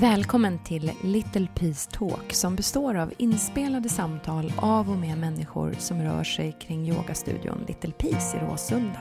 [0.00, 6.02] Välkommen till Little Peace Talk som består av inspelade samtal av och med människor som
[6.02, 9.00] rör sig kring yogastudion Little Peace i Råsunda.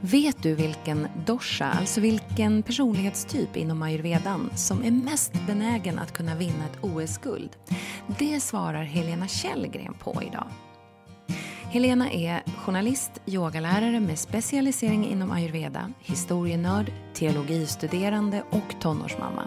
[0.00, 6.34] Vet du vilken dosha, alltså vilken personlighetstyp inom ayurvedan som är mest benägen att kunna
[6.34, 7.50] vinna ett OS-guld?
[8.18, 10.46] Det svarar Helena Källgren på idag.
[11.72, 19.42] Helena är journalist, yogalärare med specialisering inom ayurveda, historienörd, teologistuderande och tonårsmamma.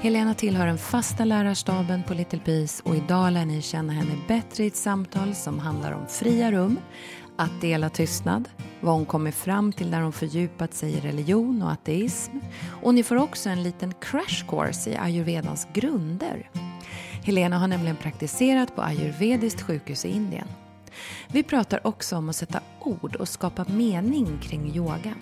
[0.00, 4.64] Helena tillhör den fasta lärarstaben på Little Peace och idag lär ni känna henne bättre
[4.64, 6.78] i ett samtal som handlar om fria rum,
[7.36, 8.48] att dela tystnad,
[8.80, 12.32] vad hon kommer fram till när hon fördjupat sig i religion och ateism
[12.82, 16.50] och ni får också en liten crash course i ayurvedans grunder.
[17.22, 20.48] Helena har nämligen praktiserat på ayurvediskt sjukhus i Indien.
[21.28, 25.14] Vi pratar också om att sätta ord och skapa mening kring yoga.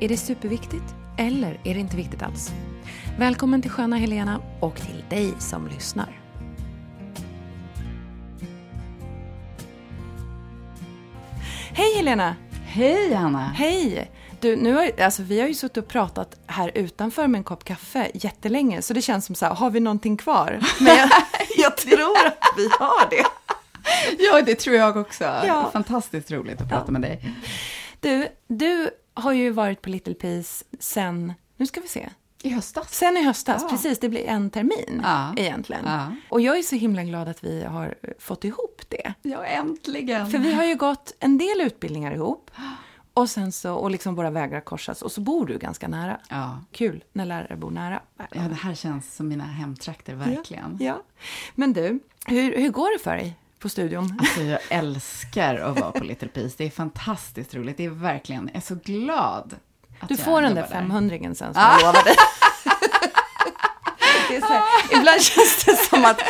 [0.00, 2.52] Är det superviktigt eller är det inte viktigt alls?
[3.18, 6.18] Välkommen till Sköna Helena och till dig som lyssnar.
[11.74, 12.36] Hej Helena!
[12.64, 13.48] Hej Anna!
[13.48, 14.10] Hej!
[14.40, 17.64] Du, nu har, alltså, vi har ju suttit och pratat här utanför med en kopp
[17.64, 20.60] kaffe jättelänge, så det känns som så här, har vi någonting kvar?
[20.80, 21.10] Men jag,
[21.56, 23.41] jag tror att vi har det.
[24.18, 25.24] Ja, det tror jag också.
[25.24, 25.70] Ja.
[25.72, 26.92] Fantastiskt roligt att prata Ja.
[26.92, 27.34] med dig.
[28.00, 32.08] Du, du har ju varit på Little Peace sen, nu ska vi se,
[32.42, 32.94] I höstas.
[32.94, 33.68] sen i höstas, Ja.
[33.68, 35.34] precis, det blir en termin Ja.
[35.36, 35.82] egentligen.
[35.86, 36.06] Ja.
[36.28, 39.14] Och jag är så himla glad att vi har fått ihop det.
[39.22, 40.30] Ja, äntligen.
[40.30, 42.50] För vi har ju gått en del utbildningar ihop.
[43.14, 45.02] Och sen så, och liksom våra vägar korsas.
[45.02, 46.20] Och så bor du ganska nära.
[46.28, 46.60] Ja.
[46.72, 48.00] Kul när lärare bor nära.
[48.18, 50.76] ja, det här känns som mina hemtrakter, verkligen.
[50.80, 51.02] Ja.
[51.54, 54.16] Men du, hur, hur går det för dig på studion?
[54.18, 56.54] Alltså, jag älskar att vara på Little Peace.
[56.58, 57.76] Det är fantastiskt roligt.
[57.76, 59.56] Det är verkligen, jag är så glad
[60.00, 62.10] att Du får den där jobbar 500 sen som jag lovade.
[64.32, 64.62] Det är så här,
[65.00, 66.20] ibland känns det som att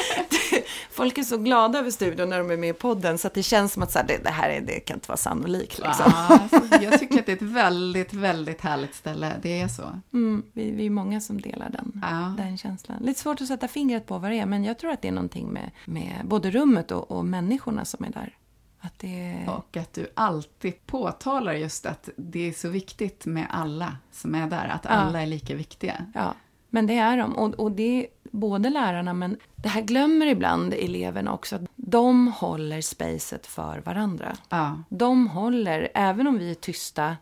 [0.90, 3.42] folk är så glada över studion när de är med i podden så att det
[3.42, 5.78] känns som att så här, det, det här är, det kan inte vara sannolikt.
[5.78, 6.04] Liksom.
[6.06, 9.32] Ja, alltså, jag tycker att det är ett väldigt, väldigt härligt ställe.
[9.42, 10.00] Det är så.
[10.12, 12.34] Mm, vi, vi är många som delar den, Ja.
[12.44, 12.98] den känslan.
[13.02, 15.12] Lite svårt att sätta fingret på vad det är, men jag tror att det är
[15.12, 18.36] någonting med, med både rummet och, och människorna som är där.
[18.84, 19.36] Att det.
[19.48, 24.46] Och att du alltid påtalar just att det är så viktigt med alla som är
[24.46, 24.68] där.
[24.68, 26.06] Att alla är lika viktiga.
[26.14, 26.34] Ja,
[26.72, 27.33] men det är de.
[27.37, 31.56] Och, och det är både lärarna, men det här glömmer ibland eleverna också.
[31.56, 34.37] Att de håller spacet för varandra.
[34.49, 34.83] Ja.
[34.88, 37.16] De håller, även om vi är tysta,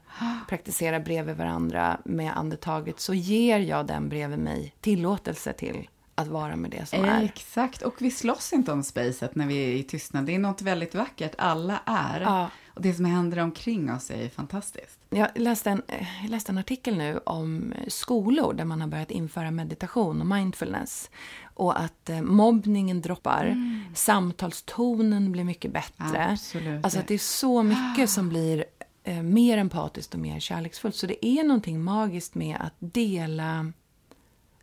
[0.49, 6.56] praktiserar bredvid varandra med andetaget, så ger jag den bredvid mig tillåtelse till att vara
[6.56, 7.25] med det som är.
[7.25, 10.25] Exakt, och vi slåss inte om spacet när vi är i tystnad.
[10.25, 11.34] Det är något väldigt vackert.
[11.38, 12.21] Alla är.
[12.21, 12.50] Ja.
[12.75, 14.98] Och det som händer omkring oss är fantastiskt.
[15.10, 19.10] Jag läste, en, eh, jag läste en artikel nu om skolor där man har börjat
[19.10, 21.10] införa meditation och mindfulness.
[21.54, 23.56] Och att eh, mobbningen droppar,
[23.94, 26.31] samtalstonen blir mycket bättre.
[26.32, 26.84] Absolut.
[26.84, 28.64] Alltså att det är så mycket som blir
[29.04, 30.97] eh, mer empatiskt och mer kärleksfullt.
[30.97, 33.72] Så det är någonting magiskt med att dela,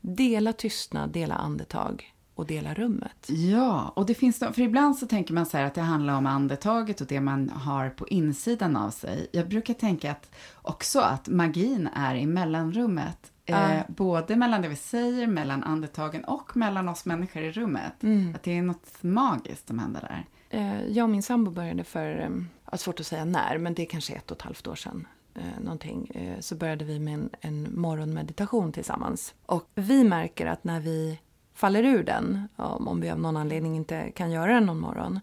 [0.02, 3.28] dela tystnad, dela andetag och dela rummet.
[3.28, 6.26] Ja, och det finns för ibland så tänker man så här att det handlar om
[6.26, 9.28] andetaget och det man har på insidan av sig.
[9.32, 10.32] Jag brukar tänka att
[10.62, 13.32] också att magin är i mellanrummet.
[13.46, 13.72] Ja.
[13.72, 17.94] Eh, både mellan det vi säger, mellan andetagen och mellan oss människor i rummet.
[18.36, 20.26] Att det är något magiskt som händer där.
[20.50, 22.30] Eh, jag och min sambo började för, eh,
[22.72, 25.08] ja, svårt att säga när, men det är kanske ett och ett halvt år sedan.
[25.36, 29.34] Eh, någonting, eh, så började vi med en, en morgonmeditation tillsammans.
[29.46, 31.20] Och vi märker att när vi
[31.58, 35.20] faller ur den, om vi av någon anledning inte kan göra den någon morgon,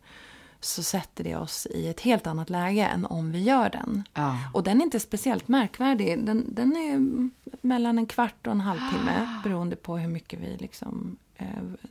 [0.61, 4.03] så sätter det oss i ett helt annat läge än om vi gör den.
[4.15, 4.39] Ja.
[4.53, 6.25] Och den är inte speciellt märkvärdig.
[6.25, 7.29] Den, den är
[7.61, 11.47] mellan en kvart och en halvtimme beroende på hur mycket vi liksom, Eh,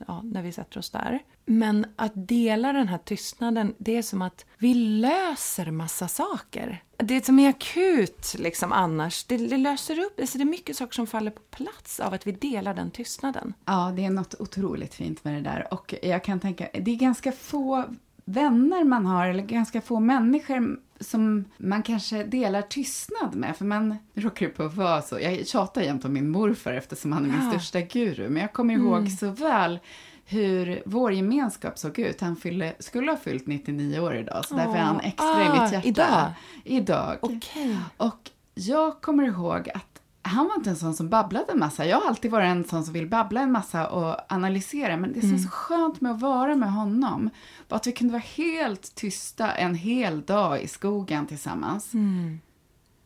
[0.08, 1.20] ja, när vi sätter oss där.
[1.46, 6.84] Men att dela den här tystnaden, det är som att vi löser massa saker.
[6.98, 10.94] Det som är akut liksom annars, det, det löser upp, alltså det är mycket saker
[10.94, 13.54] som faller på plats av att vi delar den tystnaden.
[13.66, 15.74] Ja, det är något otroligt fint med det där.
[15.74, 17.86] Och jag kan tänka, det är ganska få
[18.26, 23.58] vänner man har, eller ganska få människor som man kanske delar tystnad med.
[23.58, 25.20] För man råkar ju på att vara så.
[25.20, 27.52] Jag tjatar jämt om min morfar eftersom han är min Ja.
[27.52, 28.30] största guru.
[28.30, 29.80] Men jag kommer ihåg så väl
[30.26, 32.22] hur vår gemenskap såg ut.
[32.22, 35.64] Han fyllde, skulle ha fyllt 99 år idag, så därför är han extra i ah,
[35.64, 35.88] mitt hjärta.
[35.88, 36.32] idag?
[36.64, 37.18] Idag.
[37.22, 37.78] Okej.
[37.98, 39.93] Och jag kommer ihåg att
[40.26, 41.86] han var inte en sån som babblade en massa.
[41.86, 44.98] Jag har alltid varit en sån som vill babbla en massa och analysera.
[44.98, 47.30] Men det som är så skönt med att vara med honom
[47.68, 51.92] var att vi kunde vara helt tysta en hel dag i skogen tillsammans.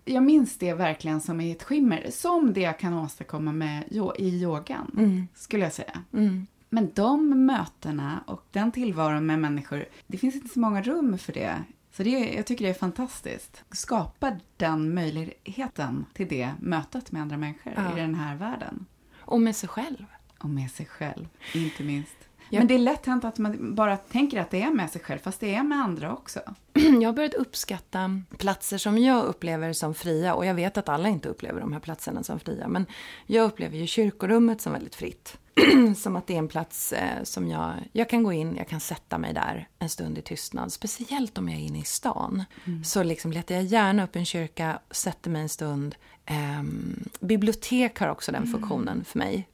[0.06, 3.84] jag minns det verkligen som i ett skimmer, som det jag kan åstadkomma med,
[4.18, 4.92] i yogan,
[5.36, 6.04] skulle jag säga.
[6.14, 6.48] Mm.
[6.70, 11.34] Men de mötena och den tillvaron med människor, det finns inte så många rum för
[11.34, 11.64] det.
[11.98, 13.64] Så det, jag tycker det är fantastiskt.
[13.72, 17.98] Skapa den möjligheten till det mötet med andra människor Ja.
[17.98, 18.86] i den här världen.
[19.20, 20.06] Och med sig själv.
[20.40, 22.16] Och med sig själv, inte minst.
[22.50, 22.60] Ja.
[22.60, 25.20] Men det är lätt hänt att man bara tänker att det är med sig själv,
[25.20, 26.40] fast det är med andra också.
[27.02, 30.34] Jag har börjat uppskatta platser som jag upplever som fria.
[30.34, 32.68] Och jag vet att alla inte upplever de här platserna som fria.
[32.68, 32.86] Men
[33.26, 35.38] jag upplever ju kyrkorummet som väldigt fritt.
[35.98, 38.80] som att det är en plats eh, som jag, jag kan gå in, jag kan
[38.80, 40.74] sätta mig där en stund i tystnad.
[40.74, 42.44] Speciellt om jag är inne i stan.
[42.86, 45.96] Så liksom letar jag gärna upp en kyrka, sätter mig en stund.
[46.26, 49.48] Ehm, bibliotek har också den funktionen för mig.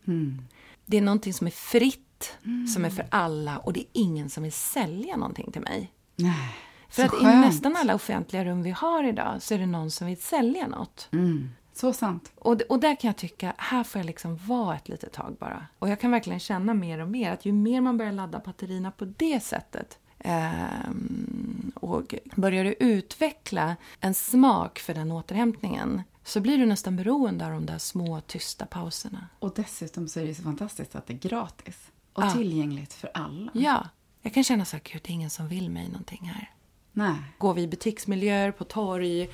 [0.86, 2.38] Det är någonting som är fritt,
[2.74, 5.92] som är för alla och det är ingen som vill sälja någonting till mig.
[6.16, 6.50] Nej,
[6.94, 7.46] För så att i skönt.
[7.46, 11.10] nästan alla offentliga rum vi har idag så är det någon som vill sälja något.
[11.12, 12.32] Mm, så sant.
[12.36, 15.66] Och, och där kan jag tycka, här får jag liksom vara ett litet tag bara.
[15.80, 18.92] Och jag kan verkligen känna mer och mer att ju mer man börjar ladda batterierna
[18.92, 26.58] på det sättet ehm, och börjar du utveckla en smak för den återhämtningen så blir
[26.58, 29.28] du nästan beroende av de där små tysta pauserna.
[29.40, 31.92] Och dessutom så är det så fantastiskt att det är gratis.
[32.14, 32.32] Och Ja.
[32.32, 33.52] tillgängligt för alla.
[33.54, 33.88] Ja,
[34.22, 36.52] jag kan känna så här, gud, det är ingen som vill mig någonting här.
[36.94, 37.16] Nej.
[37.38, 39.30] Går vi i butiksmiljöer, på torg,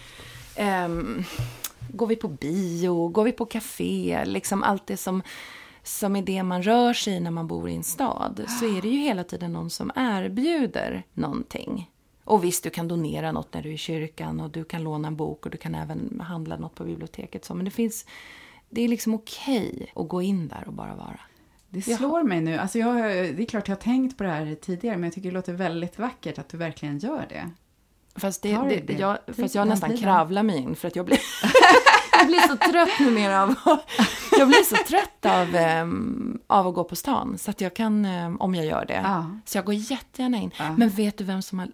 [0.86, 1.24] um,
[1.94, 5.22] går vi på bio, går vi på café, liksom allt det som,
[5.84, 8.82] som är det man rör sig i när man bor i en stad, så är
[8.82, 11.92] det ju hela tiden någon som erbjuder någonting.
[12.24, 15.08] Och visst, du kan donera något när du är i kyrkan och du kan låna
[15.08, 17.46] en bok och du kan även handla något på biblioteket.
[17.46, 18.06] Så, men det finns,
[18.70, 21.20] det är liksom okej att gå in där och bara vara.
[21.70, 21.98] Det Jaha.
[21.98, 22.58] slår mig nu.
[22.58, 22.96] Alltså jag,
[23.36, 25.54] det är klart jag har tänkt på det här tidigare, men jag tycker det låter
[25.54, 27.50] väldigt vackert att du verkligen gör det.
[28.16, 31.20] Fast, det, det, det jag, fast jag nästan kravlar mig in för att jag blir,
[32.18, 33.56] jag blir så trött numera av
[34.38, 38.06] Jag blir så trött av, ehm, av att gå på stan så att jag kan,
[38.06, 39.02] ehm, om jag gör det.
[39.04, 39.26] Ja.
[39.46, 40.52] Så jag går jättegärna in.
[40.58, 40.76] Ja.
[40.78, 41.68] Men vet du vem som har...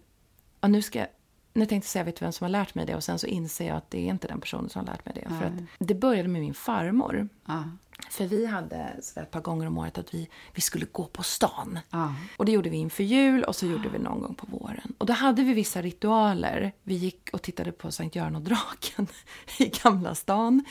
[0.62, 1.07] Ja, nu ska jag...
[1.56, 2.96] Nu tänkte jag säga, vet du vem som har lärt mig det?
[2.96, 5.16] Och sen så inser jag att det är inte den personen som har lärt mig
[5.16, 5.30] det.
[5.30, 7.30] För att det började med min farmor.
[7.46, 7.63] Ja.
[8.10, 11.24] För vi hade så ett par gånger om året att vi, vi skulle gå på
[11.24, 11.80] stan.
[11.90, 12.13] Ja.
[12.38, 14.94] Och det gjorde vi inför jul och så gjorde vi någon gång på våren.
[14.98, 16.72] Och då hade vi vissa ritualer.
[16.84, 19.08] Vi gick och tittade på Sankt Göran och draken
[19.60, 20.66] i Gamla stan.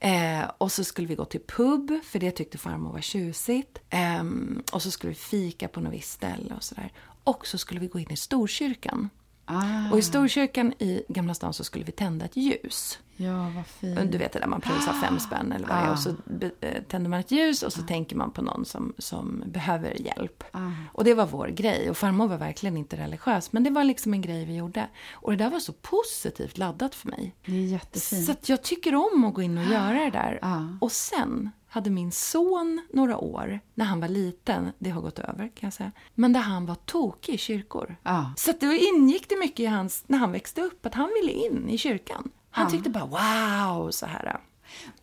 [0.00, 3.78] Eh, och så skulle vi gå till pub, för det tyckte farmor var tjusigt.
[3.90, 6.92] Ehm, och så skulle vi fika på något visst ställe och sådär.
[7.24, 9.10] Och så skulle vi gå in i Storkyrkan.
[9.50, 9.92] Ah.
[9.92, 12.98] Och i Storkyrkan i Gamla stan så skulle vi tända ett ljus.
[13.16, 14.12] Ja, vad fint.
[14.12, 15.88] Du vet det där man pröjsar fem spänn eller vad det är.
[15.88, 15.92] Ah.
[15.92, 18.92] Och så be- eh, tänder man ett ljus och så tänker man på någon som,
[18.98, 20.44] som behöver hjälp.
[20.52, 20.70] Ah.
[20.92, 21.90] Och det var vår grej.
[21.90, 23.52] Och farmor var verkligen inte religiös.
[23.52, 24.88] Men det var liksom en grej vi gjorde.
[25.12, 27.34] Och det där var så positivt laddat för mig.
[27.46, 28.26] Det är jättefint.
[28.46, 30.38] Så jag tycker om att gå in och göra det där.
[30.42, 30.62] Ah.
[30.80, 35.48] Och sen hade min son några år, när han var liten, det har gått över
[35.48, 37.96] kan jag säga, men där han var tokig i kyrkor.
[38.02, 38.32] Ja.
[38.36, 41.68] Så då ingick det mycket i hans, när han växte upp, att han ville in
[41.68, 42.30] i kyrkan.
[42.50, 42.70] Han Ja.
[42.70, 44.40] tyckte bara wow, så här.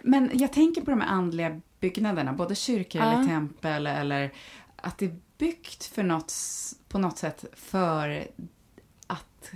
[0.03, 3.11] Men jag tänker på de här andliga byggnaderna, både kyrkor Ja.
[3.13, 4.33] eller tempel eller
[4.75, 6.33] att det är byggt för något,
[6.89, 8.27] på något sätt för
[9.07, 9.51] att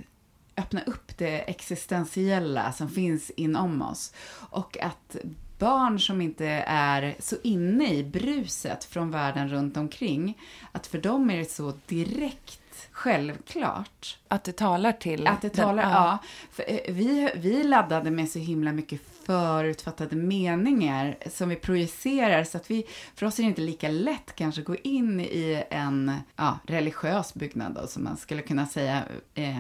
[0.57, 4.13] öppna upp det existentiella som finns inom oss.
[4.49, 5.15] Och att
[5.61, 10.37] barn som inte är så inne i bruset från världen runt omkring,
[10.71, 15.27] att för dem är det så direkt självklart Att det talar till...
[15.27, 16.17] att det den- talar, ja.
[16.51, 22.57] För, eh, vi, vi laddade med så himla mycket förutfattade meningar som vi projicerar så
[22.57, 26.11] att vi, för oss är det inte lika lätt kanske att gå in i en
[26.35, 29.03] ja, religiös byggnad då, som man skulle kunna säga.
[29.33, 29.59] Eh,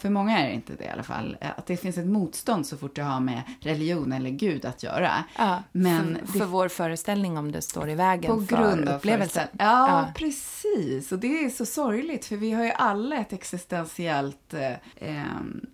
[0.00, 1.36] för många är det inte det i alla fall.
[1.40, 4.82] eh, Att det finns ett motstånd så fort det har med religion eller Gud att
[4.82, 5.10] göra.
[5.38, 8.88] Ja, Men för, det- för vår föreställning om det står i vägen På för grund
[8.88, 9.48] av upplevelsen.
[9.58, 10.12] Ja, Ja.
[10.14, 11.12] precis.
[11.12, 14.54] Och det är så sorgligt, för vi har ju alla ett existentiellt...
[14.54, 15.66] Eh, ehm,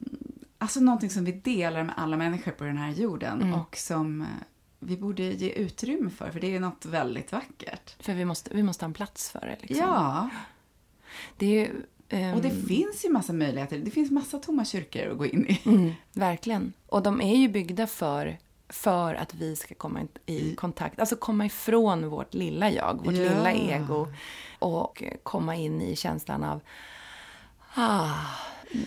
[0.59, 3.55] alltså någonting som vi delar med alla människor på den här jorden Mm.
[3.55, 4.27] och som eh,
[4.81, 7.97] vi borde ge utrymme för, för det är något väldigt vackert.
[8.03, 9.57] För vi måste, vi måste ha en plats för det.
[9.61, 9.87] Liksom.
[9.89, 10.29] Ja,
[11.37, 11.83] Det är ju...
[12.09, 13.79] ehm, och det finns ju massa möjligheter.
[13.79, 15.61] Det finns massa tomma kyrkor att gå in i.
[15.65, 16.73] Mm, verkligen.
[16.87, 18.39] Och de är ju byggda för,
[18.69, 23.23] för att vi ska komma i kontakt, alltså komma ifrån vårt lilla jag, vårt Ja.
[23.23, 24.09] lilla ego
[24.59, 26.61] och komma in i känslan av
[27.75, 28.15] ah,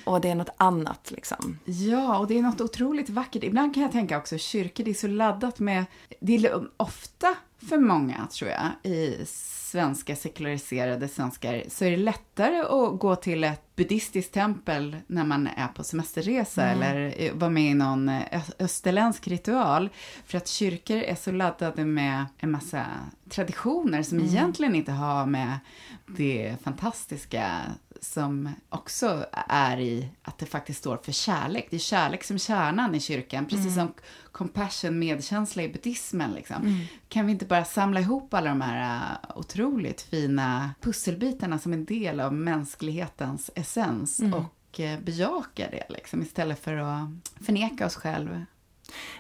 [0.04, 1.60] och det är något annat liksom.
[1.66, 3.44] Ja, och det är något otroligt vackert.
[3.44, 5.86] Ibland kan jag tänka också kyrkor, det är så laddat med...
[6.20, 7.36] Det är ofta
[7.70, 9.26] för många, tror jag, i
[9.72, 15.48] svenska sekulariserade svenskar så är det lättare att gå till ett buddhistiskt tempel när man
[15.48, 16.82] är på semesterresa mm.
[16.82, 19.90] eller vara med i någon eh, österländsk ritual.
[20.26, 22.86] För att kyrkor är så laddade med en massa
[23.30, 24.30] traditioner som mm.
[24.30, 25.60] egentligen inte har med
[26.08, 27.62] det fantastiska
[28.04, 31.68] som också är i att det faktiskt står för kärlek.
[31.70, 33.88] Det är kärlek som kärnan i kyrkan, precis mm.
[33.88, 33.94] som
[34.32, 36.32] compassion, medkänsla i buddhismen.
[36.32, 36.56] Liksom.
[36.56, 36.86] Mm.
[37.10, 41.86] Kan vi inte bara samla ihop alla de här uh, otroligt fina pusselbitarna som en
[41.86, 44.34] del av mänsklighetens essens mm.
[44.34, 47.10] och uh, bejaka det liksom, istället för att
[47.46, 48.46] förneka oss själva.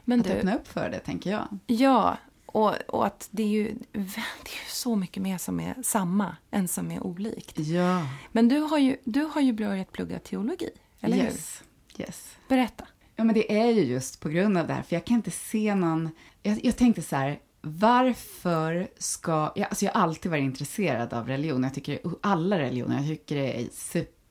[0.05, 1.59] Men att du, öppna upp för det, tänker jag.
[1.67, 2.17] Ja,
[2.51, 6.35] och, och, att det är, ju, det är ju så mycket mer som är samma
[6.51, 7.59] än som är olikt.
[7.59, 8.07] Ja.
[8.31, 11.63] Men du har ju, du har ju börjat plugga teologi, eller yes.
[11.97, 12.05] hur?
[12.05, 12.35] Yes.
[12.47, 12.87] Berätta.
[13.15, 15.31] Ja, men det är ju just på grund av det här, för jag kan inte
[15.31, 16.09] se någon...
[16.43, 19.51] Jag, jag tänkte så här, varför ska...
[19.55, 21.63] Jag, alltså jag har alltid varit intresserad av religion.
[21.63, 23.67] Jag tycker alla religioner, jag tycker det är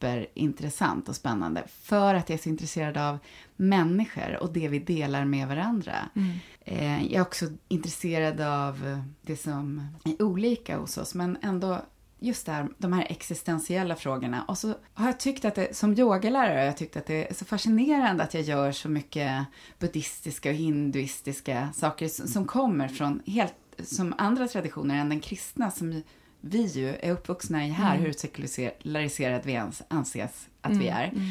[0.00, 1.64] superintressant och spännande.
[1.82, 3.18] För att jag är så intresserad av
[3.56, 5.94] människor och det vi delar med varandra.
[6.16, 6.30] Mm.
[6.64, 11.80] Eh, jag är också intresserad av det som är olika hos oss, men ändå
[12.18, 14.44] just det här, de här existentiella frågorna.
[14.48, 17.34] Och så har jag tyckt att det, som yogalärare, har jag tyckt att det är
[17.34, 19.44] så fascinerande att jag gör så mycket
[19.78, 23.54] buddhistiska och hinduistiska saker som, som kommer från helt
[23.84, 26.02] som andra traditioner än den kristna som
[26.40, 28.04] vi ju är uppvuxna i här, mm.
[28.04, 30.82] hur sekulariserad vi ens anses att mm.
[30.82, 31.04] vi är.
[31.04, 31.22] Mm.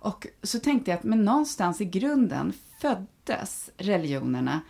[0.00, 4.60] Och så tänkte jag att men någonstans i grunden föddes religionerna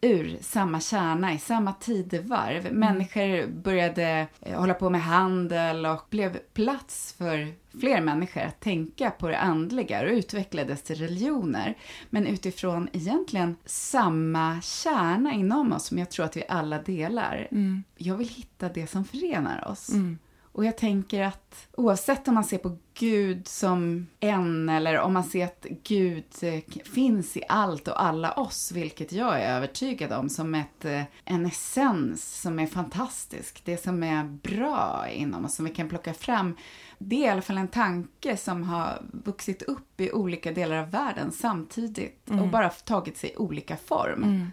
[0.00, 2.66] ur samma kärna i samma tidevarv.
[2.66, 2.78] Mm.
[2.78, 9.10] Människor började eh, hålla på med handel och blev plats för fler människor att tänka
[9.10, 11.74] på det andliga och utvecklades till religioner.
[12.10, 17.48] Men utifrån egentligen samma kärna inom oss som jag tror att vi alla delar.
[17.50, 17.84] Mm.
[17.96, 19.88] Jag vill hitta det som förenar oss.
[19.88, 20.18] Mm.
[20.56, 25.24] Och jag tänker att oavsett om man ser på Gud som en eller om man
[25.24, 30.28] ser att Gud eh, finns i allt och alla oss, vilket jag är övertygad om,
[30.28, 35.64] som ett, eh, en essens som är fantastisk, det som är bra inom oss, som
[35.64, 36.56] vi kan plocka fram.
[36.98, 40.90] Det är i alla fall en tanke som har vuxit upp i olika delar av
[40.90, 42.42] världen samtidigt mm.
[42.42, 44.22] och bara tagit sig olika form.
[44.22, 44.52] Mm.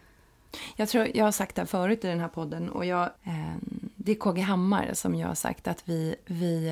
[0.75, 3.55] Jag tror jag har sagt det här förut i den här podden och jag, eh,
[4.05, 6.15] det är KG Hammar som jag har sagt att vi...
[6.25, 6.67] vi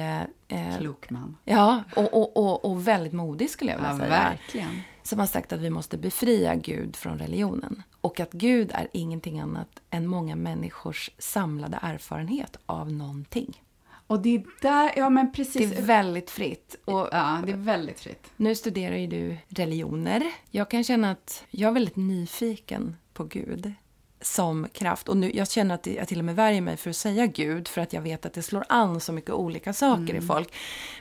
[0.47, 1.38] eh, Klok man.
[1.45, 4.09] Ja, och, och, och, och, väldigt modig skulle jag vilja ja, säga.
[4.09, 4.81] Verkligen.
[5.03, 7.83] Som har sagt att vi måste befria Gud från religionen.
[8.01, 13.61] Och att Gud är ingenting annat än många människors samlade erfarenhet av någonting.
[14.07, 15.71] Och det är där, ja men precis.
[15.71, 16.75] Det är väldigt fritt.
[16.85, 18.31] Och, ja, det är väldigt fritt.
[18.35, 20.23] Nu studerar ju du religioner.
[20.50, 23.73] Jag kan känna att jag är väldigt nyfiken på Gud
[24.21, 25.09] som kraft.
[25.09, 27.67] Och nu, jag känner att jag till och med värjer mig för att säga Gud
[27.67, 30.17] för att jag vet att det slår an så mycket olika saker mm.
[30.17, 30.53] i folk.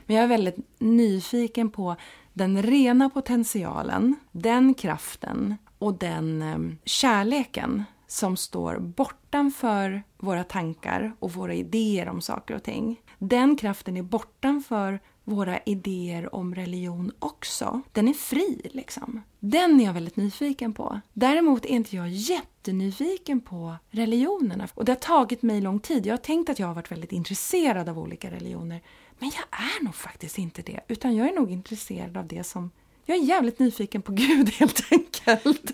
[0.05, 1.95] Men jag är väldigt nyfiken på
[2.33, 11.31] den rena potentialen, den kraften och den um, kärleken som står bortanför våra tankar och
[11.33, 13.01] våra idéer om saker och ting.
[13.19, 17.81] Den kraften är bortanför våra idéer om religion också.
[17.91, 19.21] Den är fri, liksom.
[19.39, 20.99] Den är jag väldigt nyfiken på.
[21.13, 24.67] Däremot är inte jag jättenyfiken på religionerna.
[24.73, 26.05] Och det har tagit mig lång tid.
[26.05, 28.81] Jag har tänkt att jag har varit väldigt intresserad av olika religioner.
[29.19, 30.79] Men jag är nog faktiskt inte det.
[30.87, 32.71] Utan jag är nog intresserad av det som
[33.05, 35.71] jag är jävligt nyfiken på Gud helt enkelt.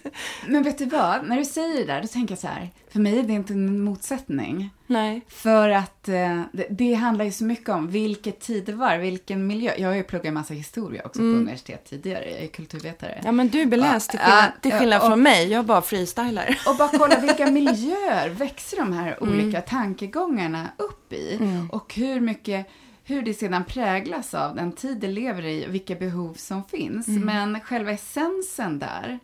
[0.48, 1.28] Men vet du vad?
[1.28, 2.70] När du säger det där, då tänker jag så här.
[2.90, 4.70] För mig är det inte en motsättning.
[4.88, 5.22] Nej.
[5.28, 9.74] För att eh, det, det, handlar ju så mycket om vilket tidevarv, vilken miljö.
[9.78, 11.34] Jag har ju pluggat en massa historia också mm.
[11.34, 12.32] på universitet tidigare.
[12.32, 13.22] Jag är kulturvetare.
[13.24, 15.48] Ja, men du är beläst till skillnad, till skillnad och, från mig.
[15.48, 16.60] Jag bara freestylar.
[16.68, 19.34] Och bara kolla vilka miljöer växer de här mm.
[19.34, 21.36] olika tankegångarna upp i.
[21.36, 21.70] Mm.
[21.70, 22.68] Och hur mycket
[23.08, 27.08] hur det sedan präglas av den tid det lever i och vilka behov som finns.
[27.08, 27.26] Mm.
[27.26, 29.20] Men själva essensen där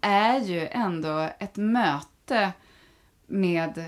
[0.00, 2.52] är ju ändå ett möte
[3.26, 3.84] med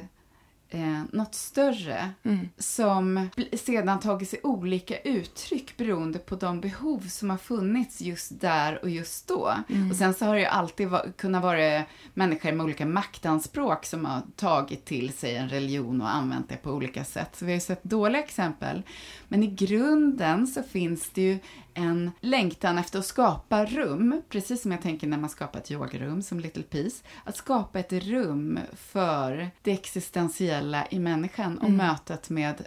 [0.71, 2.49] eh, något större mm.
[2.59, 8.79] som sedan tagit sig olika uttryck beroende på de behov som har funnits just där
[8.83, 9.55] och just då.
[9.69, 9.91] Mm.
[9.91, 11.83] Och sen så har det ju alltid va kunnat vara
[12.15, 16.71] människor med olika maktanspråk som har tagit till sig en religion och använt det på
[16.71, 17.37] olika sätt.
[17.37, 18.83] Så vi har ju sett dåliga exempel.
[19.29, 21.39] Men i grunden så finns det ju
[21.75, 26.23] en längtan efter att skapa rum, precis som jag tänker när man skapar ett yogarum
[26.23, 30.60] som Little Peace, att skapa ett rum för det existentiella
[30.91, 31.77] i människan och mm.
[31.77, 32.67] mötet med,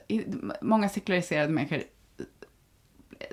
[0.62, 1.84] många sekulariserade människor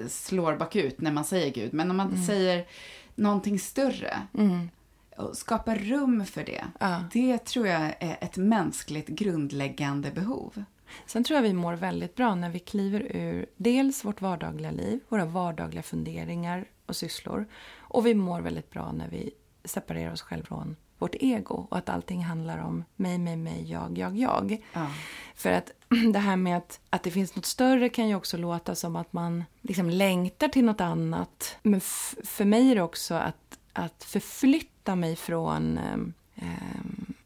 [0.09, 2.23] slår bakut när man säger Gud, men om man mm.
[2.23, 2.67] säger
[3.15, 4.71] någonting större, mm.
[5.17, 7.05] och skapa rum för det, ja.
[7.13, 10.65] det tror jag är ett mänskligt grundläggande behov.
[11.07, 15.01] Sen tror jag vi mår väldigt bra när vi kliver ur dels vårt vardagliga liv,
[15.09, 17.47] våra vardagliga funderingar och sysslor.
[17.79, 19.31] Och vi mår väldigt bra när vi
[19.65, 23.99] separerar oss själva från vårt ego och att allting handlar om mig, mig, mig, jag,
[23.99, 24.65] jag, jag.
[24.73, 24.87] Ja.
[25.35, 25.71] För att
[26.13, 29.13] det här med att, att det finns något större kan ju också låta som att
[29.13, 31.57] man liksom längtar till något annat.
[31.63, 31.81] Men
[32.25, 36.45] för mig är det också att, att förflytta mig från eh,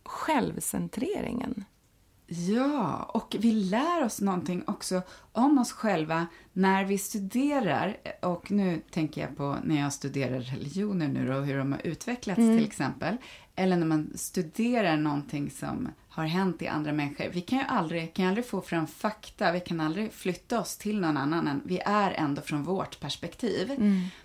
[0.04, 1.64] självcentreringen.
[2.26, 5.02] Ja, och vi lär oss någonting också
[5.32, 7.96] om oss själva när vi studerar.
[8.22, 12.36] Och nu tänker jag på när jag studerar religioner nu och hur de har utvecklats
[12.36, 13.16] till exempel.
[13.56, 17.30] Eller när man studerar någonting som har hänt i andra människor.
[17.32, 21.00] Vi kan ju aldrig, kan aldrig få fram fakta, vi kan aldrig flytta oss till
[21.00, 23.72] någon annan än vi är ändå från vårt perspektiv.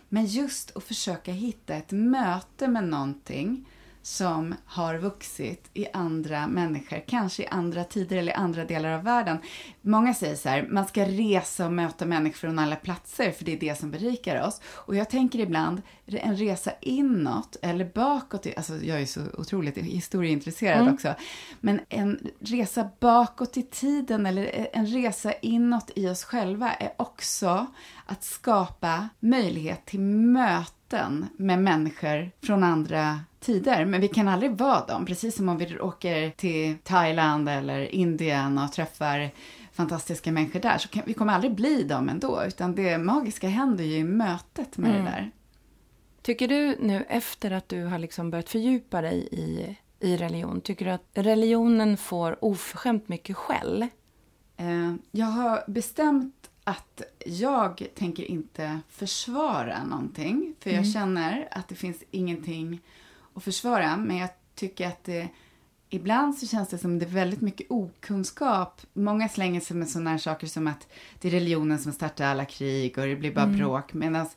[0.09, 3.65] Men just att försöka hitta ett möte med någonting
[4.01, 9.03] som har vuxit i andra människor, kanske i andra tider eller i andra delar av
[9.03, 9.37] världen.
[9.81, 13.53] Många säger så här, man ska resa och möta människor från alla platser för det
[13.53, 14.61] är det som berikar oss.
[14.65, 20.93] Och jag tänker ibland, en resa inåt eller bakåt, alltså jag är så otroligt historieintresserad
[20.93, 21.13] också,
[21.59, 27.67] men en resa bakåt i tiden eller en resa inåt i oss själva är också
[28.11, 34.85] att skapa möjlighet till möten med människor från andra tider, men vi kan aldrig vara
[34.85, 35.05] dem.
[35.05, 39.31] Precis som om vi åker till Thailand eller Indien och träffar
[39.73, 43.83] fantastiska människor där, så kan, vi kommer aldrig bli dem ändå, utan det magiska händer
[43.83, 45.31] ju i mötet med det där.
[46.21, 50.85] Tycker du nu efter att du har liksom börjat fördjupa dig i, i religion, tycker
[50.85, 53.87] du att religionen får oförskämt mycket skäll?
[54.57, 61.75] Eh, jag har bestämt att jag tänker inte försvara någonting, för jag känner att det
[61.75, 62.81] finns ingenting
[63.33, 65.29] att försvara, men jag tycker att det
[65.91, 68.81] Ibland så känns det som det är väldigt mycket okunskap.
[68.93, 70.87] Många slänger sig med sådana här saker som att
[71.19, 73.93] det är religionen som startar alla krig och det blir bara bråk.
[73.93, 74.27] Medan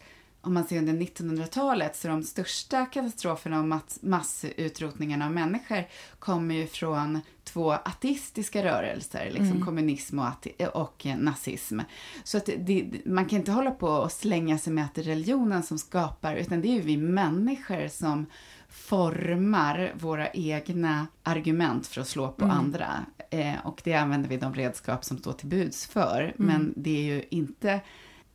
[0.43, 5.85] om man ser under 1900-talet så de största katastroferna och mass- massutrotningarna av människor
[6.19, 11.81] kommer ju från två ateistiska rörelser, liksom kommunism och, och nazism.
[12.25, 15.05] Så att det, man kan inte hålla på och slänga sig med att det är
[15.05, 18.26] religionen som skapar, utan det är ju vi människor som
[18.69, 23.07] formar våra egna argument för att slå på andra.
[23.31, 26.35] Eh, och det använder vi de redskap som står till buds för.
[26.37, 27.81] Men det är ju inte...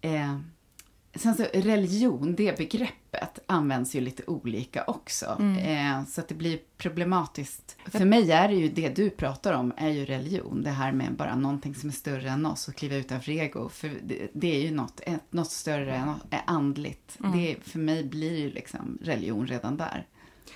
[0.01, 0.37] Eh,
[1.17, 5.25] sen så religion, det begreppet används ju lite olika också.
[5.59, 7.77] Eh, så att det blir problematiskt.
[7.85, 10.63] För mig är det ju det du pratar om, är ju religion.
[10.63, 13.69] Det här med bara någonting som är större än oss och kliva utanför ego.
[13.69, 17.17] För det, det är ju något, något större, något, är andligt.
[17.33, 20.07] Det, för mig blir ju liksom religion redan där.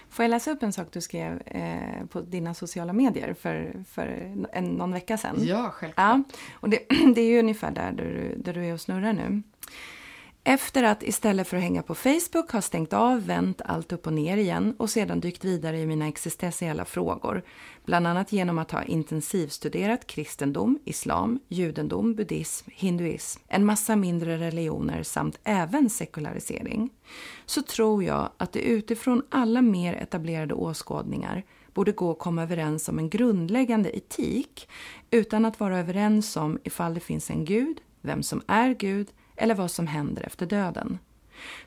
[0.10, 4.08] Får jag läsa upp en sak du skrev eh, på dina sociala medier för, för
[4.52, 5.36] en, någon vecka sedan?
[5.39, 6.17] Ja, självklart.
[6.30, 6.80] Ja, och det,
[7.15, 9.41] det är ju ungefär där du, där du är och snurrar nu.
[10.43, 14.13] Efter att istället för att hänga på Facebook ha stängt av, vänt allt upp och
[14.13, 17.43] ner igen och sedan dykt vidare i mina existentiella frågor,
[17.86, 25.04] bland annat genom att ha intensivstuderat kristendom, islam, judendom, buddhism, hinduism, en massa mindre religioner
[25.04, 26.89] samt även sekularisering,
[27.45, 32.89] så tror jag att det utifrån alla mer etablerade åskådningar borde gå att komma överens
[32.89, 34.69] om en grundläggande etik
[35.12, 39.08] utan att vara överens om ifall det finns en gud, vem som är Gud
[39.41, 40.99] eller vad som händer efter döden.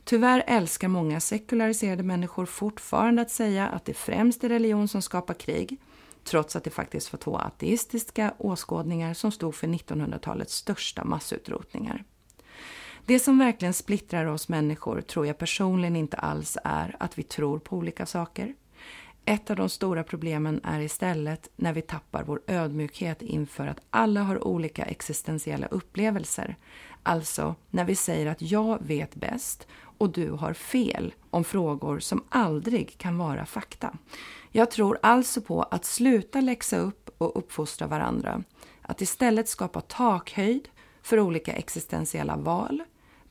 [0.04, 5.34] Tyvärr älskar många sekulariserade människor fortfarande att säga att det främst är religion som skapar
[5.34, 5.76] krig,
[6.24, 12.04] trots att det faktiskt var två ateistiska åskådningar som stod för 1900-talets största massutrotningar.
[13.06, 17.58] Det som verkligen splittrar oss människor tror jag personligen inte alls är att vi tror
[17.58, 18.54] på olika saker.
[19.26, 24.22] Ett av de stora problemen är istället när vi tappar vår ödmjukhet inför att alla
[24.22, 26.56] har olika existentiella upplevelser.
[27.02, 29.66] Alltså när vi säger att jag vet bäst
[29.98, 33.96] och du har fel om frågor som aldrig kan vara fakta.
[34.50, 38.42] Jag tror alltså på att sluta läxa upp och uppfostra varandra.
[38.82, 40.68] Att istället skapa takhöjd
[41.02, 42.82] för olika existentiella val.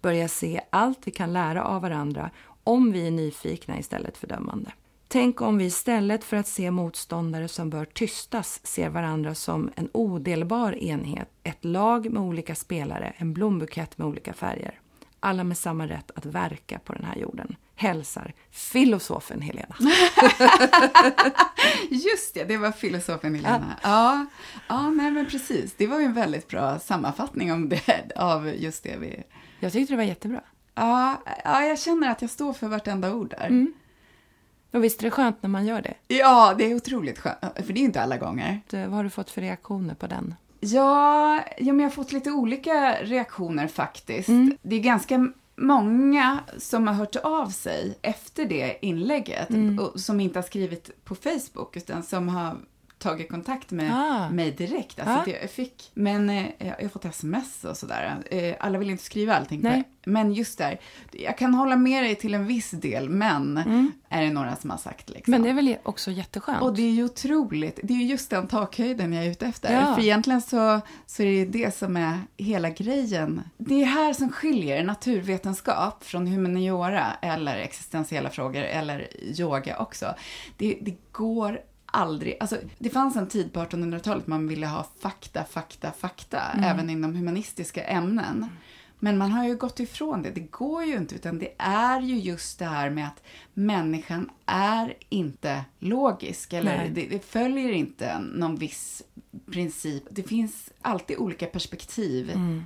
[0.02, 2.30] Börja se allt vi kan lära av varandra
[2.64, 4.72] om vi är nyfikna istället för dömande.
[5.08, 9.90] Tänk om vi istället för att se motståndare som bör tystas ser varandra som en
[9.92, 14.80] odelbar enhet, ett lag med olika spelare, en blombukett med olika färger.
[15.20, 17.56] Alla med samma rätt att verka på den här jorden.
[17.76, 19.76] Hälsar filosofen Helena.
[21.90, 23.80] Just det, det var filosofen Helena.
[23.84, 24.26] Ja.
[24.68, 25.74] Ja, nej men precis.
[25.78, 29.24] Det var ju en väldigt bra sammanfattning om det, av just det vi...
[29.60, 30.42] Jag tyckte det var jättebra.
[30.76, 33.68] Ja, ja, jag känner att jag står för vartenda ord där.
[34.74, 35.94] Och visst är det skönt när man gör det?
[36.08, 37.40] Ja, det är otroligt skönt.
[37.66, 38.62] För det är inte alla gånger.
[38.70, 40.36] Det- Vad har du fått för reaktioner på den?
[40.60, 44.30] Ja, ja men jag har fått lite olika reaktioner faktiskt.
[44.30, 44.58] Mm.
[44.62, 49.80] Det är ganska många som har hört av sig efter det inlägget Mm.
[49.80, 52.58] och som inte har skrivit på Facebook utan som har
[53.04, 54.30] tagit kontakt med Ah.
[54.30, 55.00] mig direkt.
[55.00, 55.34] Alltså Ah.
[55.42, 58.16] jag fick, men eh, jag har fått sms och sådär.
[58.32, 59.62] Eh, alla vill inte skriva allting.
[59.62, 59.84] Nej.
[60.06, 60.80] Men just där,
[61.12, 63.58] jag kan hålla med dig till en viss del, men
[64.10, 65.34] är det några som har sagt liksom.
[65.34, 65.42] Mm.
[65.48, 66.62] Men det är väl också jätteskönt?
[66.62, 67.80] Och det är ju otroligt.
[67.84, 69.74] Det är ju just den takhöjden jag är ute efter.
[69.74, 69.96] Ja.
[69.96, 73.42] För egentligen så, så är det det som är hela grejen.
[73.58, 79.08] Det är här som skiljer naturvetenskap från humaniora eller existentiella frågor eller
[79.40, 80.16] yoga också.
[80.58, 81.60] Det, det går
[81.94, 86.90] aldrig, alltså det fanns en tid på 1800-talet man ville ha fakta, fakta, fakta, även
[86.90, 88.46] inom humanistiska ämnen.
[89.00, 90.32] Men man har ju gått ifrån det.
[90.32, 94.94] Det går ju inte, utan det är ju just det här med att människan är
[95.10, 99.04] inte logisk, eller det, det följer inte någon viss
[99.52, 100.04] princip.
[100.10, 102.30] Det finns alltid olika perspektiv.
[102.30, 102.66] Mm.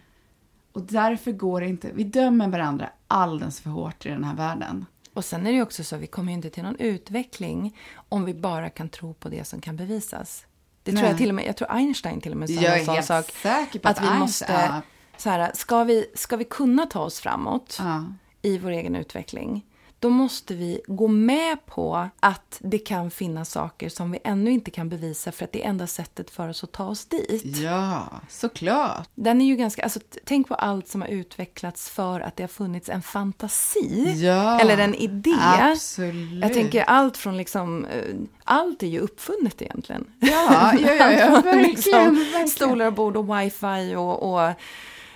[0.71, 4.85] Och därför går det inte, vi dömer varandra alldeles för hårt i den här världen.
[5.17, 7.77] Och sen är det också så vi kommer ju inte till någon utveckling
[8.09, 10.45] om vi bara kan tro på det som kan bevisas.
[10.83, 11.09] Det tror Nej.
[11.09, 13.25] jag till och med, jag tror Einstein till och med sa Jag en sån sak.
[13.31, 14.81] säker på att att vi Einstein- måste, ja.
[15.17, 18.05] så här, ska vi, ska vi kunna ta oss framåt Ja.
[18.41, 19.65] i vår egen utveckling,
[19.99, 24.71] då måste vi gå med på att det kan finnas saker som vi ännu inte
[24.71, 27.57] kan bevisa för att det är enda sättet för oss att ta oss dit.
[27.57, 29.09] Ja, såklart.
[29.15, 32.47] Den är ju ganska, alltså, tänk på allt som har utvecklats för att det har
[32.47, 34.13] funnits en fantasi.
[34.25, 35.35] Ja, eller en idé.
[35.59, 36.41] absolut.
[36.43, 40.05] Jag tänker allt från liksom, eh, allt är ju uppfunnet egentligen.
[40.19, 42.47] Ja, ja, ja, ja verkligen, liksom verkligen.
[42.47, 44.53] Stolar och bord och wifi och, och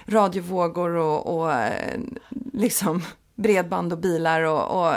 [0.06, 2.00] radiovågor och, och eh,
[2.54, 3.04] liksom
[3.42, 4.96] bredband och bilar och, och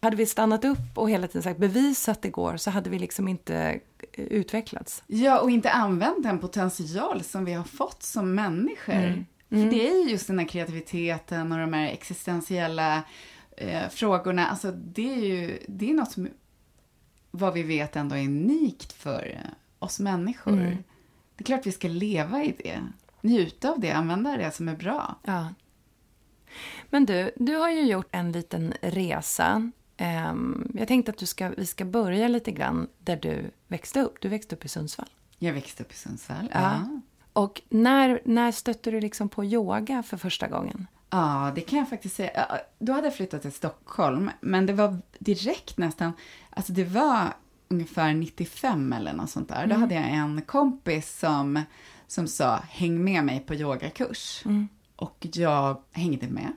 [0.00, 2.98] hade vi stannat upp och hela tiden sagt bevisa att det går så hade vi
[2.98, 3.80] liksom inte
[4.12, 5.02] eh, utvecklats.
[5.06, 8.94] Ja, och inte använt den potential som vi har fått som människor.
[8.94, 9.24] Mm.
[9.48, 13.02] För det är ju just den här kreativiteten och de här existentiella
[13.56, 14.46] eh, frågorna.
[14.46, 16.28] Alltså det är ju, det är något som,
[17.30, 20.52] vad vi vet ändå är unikt för eh, oss människor.
[20.52, 20.76] Mm.
[21.36, 22.80] Det är klart vi ska leva i det.
[23.20, 25.14] Njuta av det, använda det som är bra.
[25.22, 25.48] Ja.
[26.90, 29.70] Men du, du har ju gjort en liten resa.
[29.96, 34.16] Ehm, jag tänkte att du ska, vi ska börja lite grann där du växte upp.
[34.20, 35.08] Du växte upp i Sundsvall.
[35.38, 36.50] Jag växte upp i Sundsvall.
[36.52, 36.60] Ja.
[36.60, 37.00] Ja.
[37.32, 40.86] Och när, när stötte du liksom på yoga för första gången?
[41.10, 42.46] Ja, det kan jag faktiskt säga.
[42.78, 46.12] Då hade jag flyttat till Stockholm, men det var direkt nästan,
[46.50, 47.34] alltså det var
[47.68, 49.66] ungefär 95 eller något sånt där.
[49.66, 51.62] Då hade jag en kompis som,
[52.06, 54.42] som sa häng med mig på yogakurs.
[54.96, 56.52] Och jag hängde med.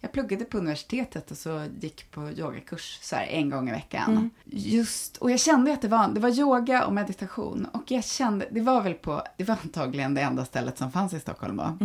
[0.00, 4.30] Jag pluggade på universitetet och så gick på yogakurs så här en gång i veckan.
[4.44, 7.66] Just, och jag kände att det var, det var yoga och meditation.
[7.72, 11.12] Och jag kände, det var väl på, det var antagligen det enda stället som fanns
[11.14, 11.76] i Stockholm då.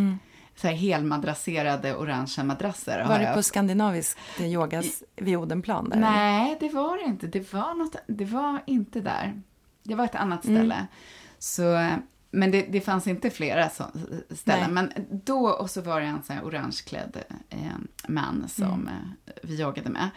[0.56, 3.06] Så här helmadrasserade orangea madrasser.
[3.08, 5.90] Var det på skandinavisk yogas vid Odenplan?
[5.90, 5.98] Där?
[6.00, 7.28] Nej, det var det inte.
[7.28, 9.42] Det var, något, det var inte där.
[9.84, 10.58] Det var ett annat Mm.
[10.58, 10.88] ställe.
[11.40, 11.90] Så,
[12.32, 13.84] men det, det fanns inte flera så,
[14.36, 14.74] ställen.
[14.74, 14.84] Nej.
[14.84, 17.58] Men då, och så var det en sån här orangeklädd eh,
[18.08, 18.88] man som Mm.
[18.88, 20.10] eh, vi yogade med.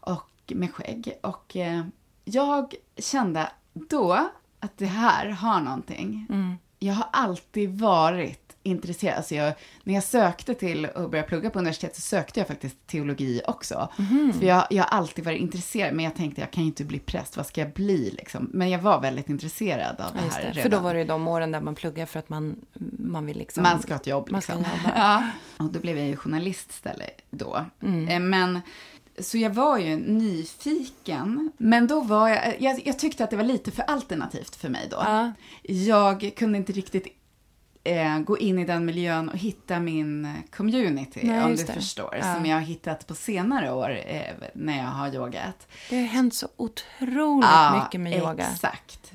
[0.00, 1.12] Och med skägg.
[1.22, 1.84] Och eh,
[2.24, 6.26] jag kände då att det här har någonting.
[6.30, 6.54] Mm.
[6.78, 9.16] Jag har alltid varit intresserad.
[9.16, 12.86] Alltså jag, när jag sökte till att börja plugga på universitet så sökte jag faktiskt
[12.86, 13.88] teologi också.
[13.98, 14.32] Mhm.
[14.38, 16.98] För jag, jag har alltid varit intresserad, men jag tänkte jag kan ju inte bli
[16.98, 18.50] präst, vad ska jag bli liksom?
[18.52, 20.48] Men jag var väldigt intresserad av Ja, det just här det.
[20.48, 20.62] redan.
[20.62, 22.56] För då var det ju de åren där man pluggar för att man,
[22.98, 23.62] man vill liksom...
[23.62, 24.74] Man ska ha ett jobb Man ska liksom.
[24.96, 25.22] ja.
[25.56, 27.64] Och då blev jag ju journalist istället då.
[27.82, 28.08] Mm.
[28.08, 28.60] Eh, Men,
[29.18, 31.52] så jag var ju nyfiken.
[31.58, 34.86] Men då var jag, jag, jag tyckte att det var lite för alternativt för mig
[34.90, 34.96] då.
[34.96, 35.32] Ja.
[35.62, 37.06] Jag kunde inte riktigt
[37.84, 41.72] eh, gå in i den miljön och hitta min community, Nej, om du det.
[41.72, 42.16] förstår.
[42.22, 42.34] Ja.
[42.34, 44.22] Som jag har hittat på senare år eh,
[44.54, 45.68] när jag har yogat.
[45.90, 47.48] Det har hänt så otroligt
[47.82, 48.46] mycket med yoga.
[48.52, 49.12] Exakt.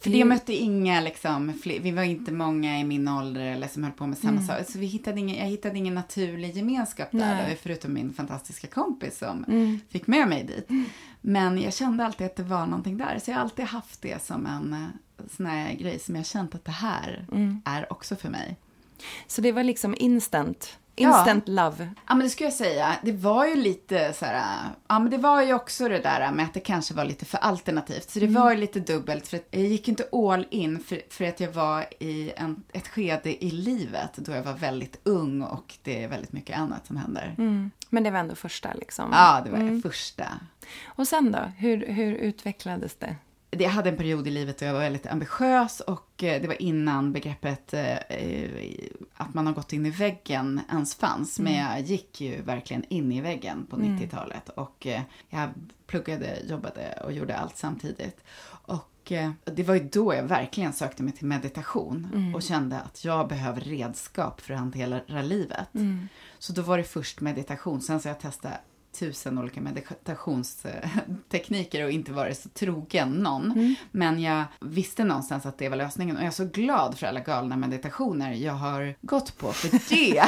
[0.00, 3.92] För Det- mötte inga, liksom, vi var inte många i min ålder eller som höll
[3.92, 4.46] på med samma Mm.
[4.46, 4.66] sak.
[4.68, 9.18] Så vi hittade ingen, jag hittade ingen naturlig gemenskap där, då, förutom min fantastiska kompis
[9.18, 9.80] som Mm.
[9.90, 10.68] fick med mig dit.
[11.20, 14.22] Men jag kände alltid att det var någonting där, så jag har alltid haft det
[14.22, 14.88] som en eh,
[15.36, 17.62] sån här grej som jag känt att det här Mm.
[17.64, 18.56] är också för mig.
[19.26, 20.78] Så det var liksom instant.
[20.98, 21.08] Ja.
[21.08, 21.90] Instant love.
[22.08, 22.96] Ja, men det skulle jag säga.
[23.02, 26.44] Det var ju lite så här, ja men det var ju också det där med
[26.44, 28.10] att det kanske var lite för alternativt.
[28.10, 31.24] Så det var ju lite dubbelt, för att jag gick inte all in för, för
[31.24, 35.74] att jag var i en, ett skede i livet då jag var väldigt ung och
[35.82, 37.34] det är väldigt mycket annat som händer.
[37.38, 37.70] Mm.
[37.90, 39.08] Men det var ändå första liksom.
[39.12, 40.26] Ja, det var det första.
[40.84, 41.38] Och sen då?
[41.38, 43.16] Hur, hur utvecklades det?
[43.64, 46.62] Jag hade en period i livet då jag var väldigt ambitiös och eh, det var
[46.62, 47.96] innan begreppet eh,
[49.14, 51.38] att man har gått in i väggen ens fanns.
[51.38, 51.52] Mm.
[51.52, 54.64] Men jag gick ju verkligen in i väggen på 90-talet mm.
[54.64, 55.48] och eh, jag
[55.86, 58.24] pluggade, jobbade och gjorde allt samtidigt.
[58.48, 62.34] Och eh, det var ju då jag verkligen sökte mig till meditation mm.
[62.34, 65.74] och kände att jag behöver redskap för att hantera livet.
[65.74, 66.08] Mm.
[66.38, 68.58] Så då var det först meditation, sen så jag testade
[68.98, 73.52] tusen olika meditationstekniker och inte varit så trogen någon.
[73.52, 73.74] Mm.
[73.90, 77.20] Men jag visste någonstans att det var lösningen och jag är så glad för alla
[77.20, 80.24] galna meditationer jag har gått på, för det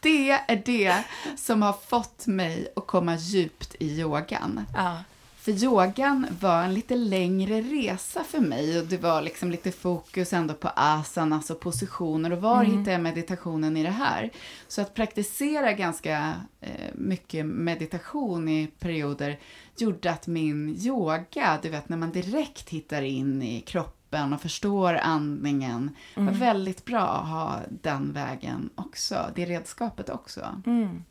[0.00, 1.04] det är det
[1.36, 4.66] som har fått mig att komma djupt i yogan.
[4.74, 4.98] Ja.
[5.46, 10.32] För yogan var en lite längre resa för mig och det var liksom lite fokus
[10.32, 12.78] ändå på asanas och positioner och var mm.
[12.78, 14.30] hittar jag meditationen i det här?
[14.68, 19.38] Så att praktisera ganska eh, mycket meditation i perioder
[19.76, 24.94] gjorde att min yoga, du vet när man direkt hittar in i kroppen och förstår
[24.94, 26.26] andningen, mm.
[26.26, 30.62] var väldigt bra att ha den vägen också, det redskapet också.
[30.66, 31.04] Mm.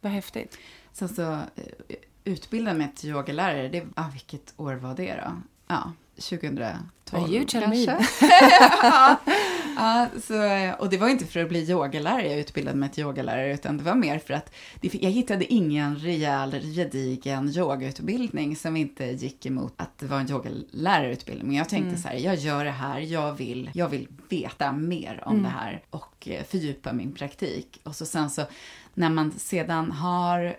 [0.00, 0.58] Vad häftigt.
[0.92, 1.38] Sen så
[2.24, 5.32] utbildade mig till yogalärare, det, ah, vilket år var det då?
[5.66, 7.92] Ja, 2012 you tell kanske.
[7.96, 9.16] Me.
[9.76, 10.34] ja, så,
[10.78, 13.84] och det var inte för att bli yogalärare jag utbildade mig till yogalärare, utan det
[13.84, 19.74] var mer för att det, jag hittade ingen rejäl, gedigen yogautbildning som inte gick emot
[19.76, 21.46] att det var en yogalärarutbildning.
[21.46, 22.00] Men jag tänkte mm.
[22.00, 25.42] så här, jag gör det här, jag vill, jag vill veta mer om mm.
[25.42, 27.80] det här och eh, fördjupa min praktik.
[27.82, 28.42] Och så sen så,
[28.94, 30.56] när man sedan har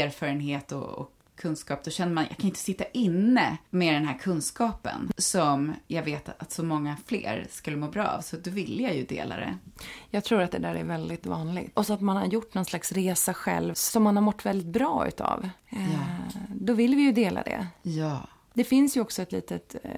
[0.00, 4.18] erfarenhet och, och kunskap, då känner man, jag kan inte sitta inne med den här
[4.18, 8.80] kunskapen som jag vet att så många fler skulle må bra av, så då vill
[8.80, 9.58] jag ju dela det.
[10.10, 11.70] Jag tror att det där är väldigt vanligt.
[11.74, 14.66] Och så att man har gjort någon slags resa själv som man har mått väldigt
[14.66, 15.48] bra utav.
[15.68, 15.78] Ja.
[15.78, 17.66] Eh, då vill vi ju dela det.
[17.82, 18.20] Ja.
[18.54, 19.90] Det finns ju också ett litet eh,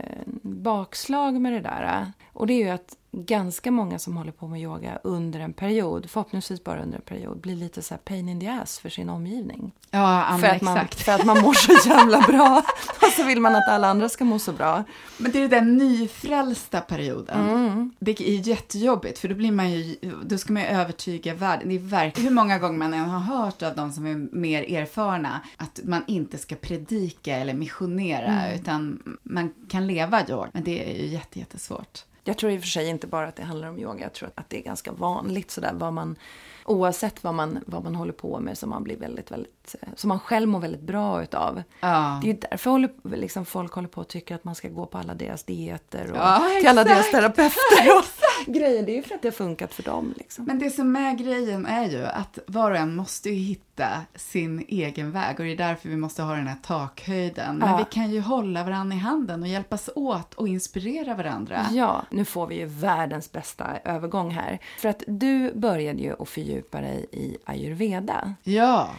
[0.42, 2.12] bakslag med det där.
[2.32, 6.10] Och det är ju att ganska många som håller på med yoga under en period,
[6.10, 9.72] förhoppningsvis bara under en period, blir lite så pain in the ass för sin omgivning.
[9.90, 11.00] Ja, för, att man, exakt.
[11.00, 12.62] för att man mår så jävla bra
[13.02, 14.84] och så vill man att alla andra ska må så bra.
[15.18, 17.48] Men det är den nyfrälsta perioden.
[17.48, 17.92] Mm.
[17.98, 21.68] Det är jättejobbigt för då blir man ju, då ska man ju övertyga världen.
[21.68, 24.62] Det är verkligen, hur många gånger man än har hört av de som är mer
[24.62, 28.60] erfarna att man inte ska predika eller missionera mm.
[28.60, 30.50] utan man kan leva yoga.
[30.52, 32.04] Men det är ju jättesvårt.
[32.24, 34.02] Jag tror i och för sig inte bara att det handlar om yoga.
[34.02, 36.16] Jag tror att det är ganska vanligt sådär vad man,
[36.64, 40.20] oavsett vad man, vad man håller på med som man blir väldigt, väldigt, som man
[40.20, 41.62] själv mår väldigt bra utav.
[41.80, 42.20] Ja.
[42.22, 44.98] Det är därför håller, liksom, folk håller på och tycker att man ska gå på
[44.98, 48.04] alla deras dieter och ja, till alla deras terapeuter och
[48.54, 48.82] grejer.
[48.82, 50.14] Det är ju för att det har funkat för dem.
[50.16, 50.44] Liksom.
[50.44, 54.64] Men det som är grejen är ju att var och en måste ju hitta sin
[54.68, 57.56] egen väg och det är därför vi måste ha den här takhöjden.
[57.56, 57.76] Men ja.
[57.76, 61.66] vi kan ju hålla varandra i handen och hjälpas åt och inspirera varandra.
[61.72, 64.58] Ja, nu får vi ju världens bästa övergång här.
[64.78, 68.34] För att du började ju att fördjupa dig i ayurveda.
[68.42, 68.90] Ja.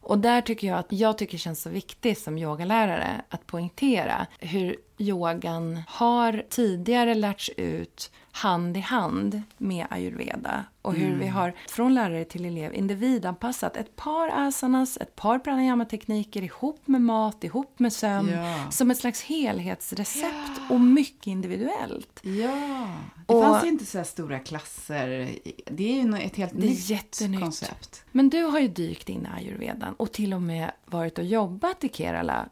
[0.00, 4.76] Och där tycker jag att jag tycker känns så viktigt som yogalärare att poängtera hur
[4.98, 11.18] yogan har tidigare lärts ut hand i hand med ayurveda och hur mm.
[11.18, 17.00] vi har från lärare till elev individanpassat ett par asanas, ett par pranayama-tekniker ihop med
[17.00, 18.70] mat, ihop med sömn ja.
[18.70, 20.74] som ett slags helhetsrecept ja.
[20.74, 22.20] och mycket individuellt.
[22.22, 22.88] Ja,
[23.26, 25.08] det och, fanns ju inte så stora klasser.
[25.66, 27.40] Det är ju ett helt det nytt jättenytt.
[27.40, 28.04] koncept.
[28.12, 31.84] Men du har ju dykt in i ayurvedan och till och med varit och jobbat
[31.84, 32.48] i Kerala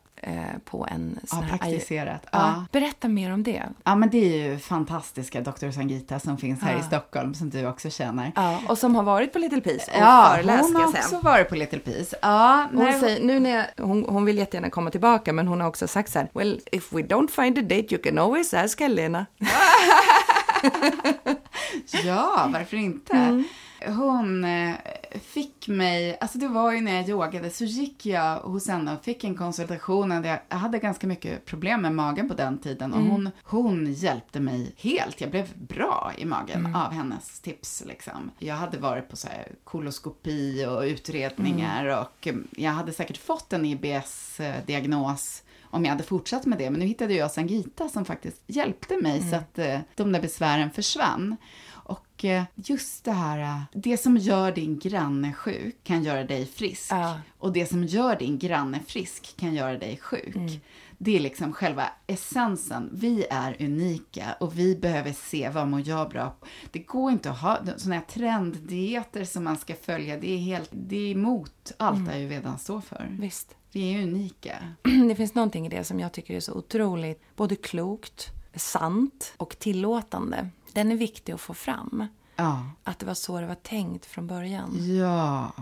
[0.65, 1.59] på en sån ja, här...
[1.59, 2.27] praktiserat.
[2.33, 2.65] Ja.
[2.73, 3.63] Berätta mer om det.
[3.85, 5.71] Ja, men det är ju fantastiska Dr.
[5.71, 6.81] Sangita som finns här ja.
[6.81, 8.33] i Stockholm som du också känner.
[8.37, 11.49] Ja, och som har varit på Little Peace och ja, föreläst, hon har också varit
[11.49, 12.17] på Little Peace.
[12.23, 15.69] Ja, hon, säger, nu när jag, hon, hon vill jättegärna komma tillbaka, men hon har
[15.69, 18.81] också sagt så här, well, if we don't find a date you can always ask
[18.81, 19.27] Helena.
[22.05, 23.17] ja, varför inte?
[23.17, 23.45] Mm.
[23.87, 24.75] Hon eh,
[25.15, 29.05] fick mig, alltså det var ju när jag yogade så gick jag hos henne och
[29.05, 30.25] fick en konsultation.
[30.25, 33.11] Jag hade ganska mycket problem med magen på den tiden och mm.
[33.11, 35.21] hon, hon hjälpte mig helt.
[35.21, 36.75] Jag blev bra i magen mm.
[36.75, 38.31] av hennes tips liksom.
[38.39, 41.99] Jag hade varit på så här koloskopi och utredningar mm.
[41.99, 46.71] och jag hade säkert fått en IBS-diagnos om jag hade fortsatt med det.
[46.71, 49.31] Men nu hittade jag Sangita som faktiskt hjälpte mig mm.
[49.31, 51.37] så att eh, de där besvären försvann.
[52.21, 56.47] Och eh, just det här, eh, det som gör din granne sjuk kan göra dig
[56.47, 56.93] frisk.
[56.93, 57.21] Ja.
[57.39, 60.37] Och det som gör din granne frisk kan göra dig sjuk.
[60.37, 60.51] Mm.
[60.99, 62.91] Det är liksom själva essensen.
[62.93, 66.47] Vi är unika och vi behöver se vad mår jag bra på.
[66.71, 70.17] Det går inte att ha sådana här trenddieter som man ska följa.
[70.17, 72.11] Det är, helt, det är emot allt mm.
[72.11, 73.17] ayurvedan står för.
[73.21, 73.57] Visst.
[73.73, 74.57] Vi är unika.
[75.09, 79.59] Det finns någonting i det som jag tycker är så otroligt både klokt, sant och
[79.59, 80.49] tillåtande.
[80.73, 82.07] Den är viktig att få fram.
[82.37, 82.67] Ja.
[82.85, 84.97] Att det var så det var tänkt från början.
[84.99, 85.53] Ja.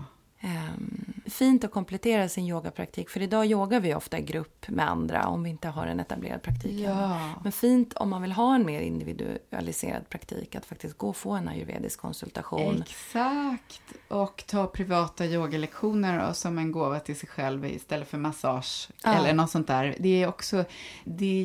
[0.42, 3.10] Um, fint att komplettera sin yogapraktik.
[3.10, 6.42] För idag yogar vi ofta i grupp med andra om vi inte har en etablerad
[6.42, 6.80] praktik.
[6.80, 7.32] Ja.
[7.42, 11.30] Men fint om man vill ha en mer individualiserad praktik att faktiskt gå och få
[11.30, 12.82] en ayurvedisk konsultation.
[12.82, 13.82] Exakt!
[14.08, 19.14] Och ta privata yogalektioner som en gåva till sig själv istället för massage ja.
[19.14, 19.96] eller något sånt där.
[19.98, 20.64] Det är också
[21.04, 21.44] det är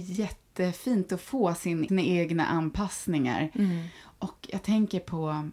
[0.59, 3.51] jättefint att få sina egna anpassningar.
[3.53, 3.83] Mm.
[4.19, 5.49] Och jag tänker på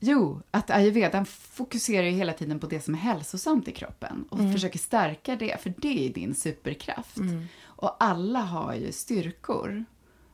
[0.00, 4.38] Jo, att ayurvedan fokuserar ju hela tiden på det som är hälsosamt i kroppen och
[4.38, 4.52] mm.
[4.52, 7.16] försöker stärka det, för det är din superkraft.
[7.16, 7.44] Mm.
[7.64, 9.84] Och alla har ju styrkor.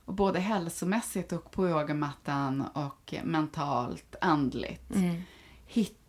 [0.05, 4.94] Och både hälsomässigt och på yogamattan och mentalt, andligt.
[4.94, 5.22] Mm.
[5.66, 6.03] Hitta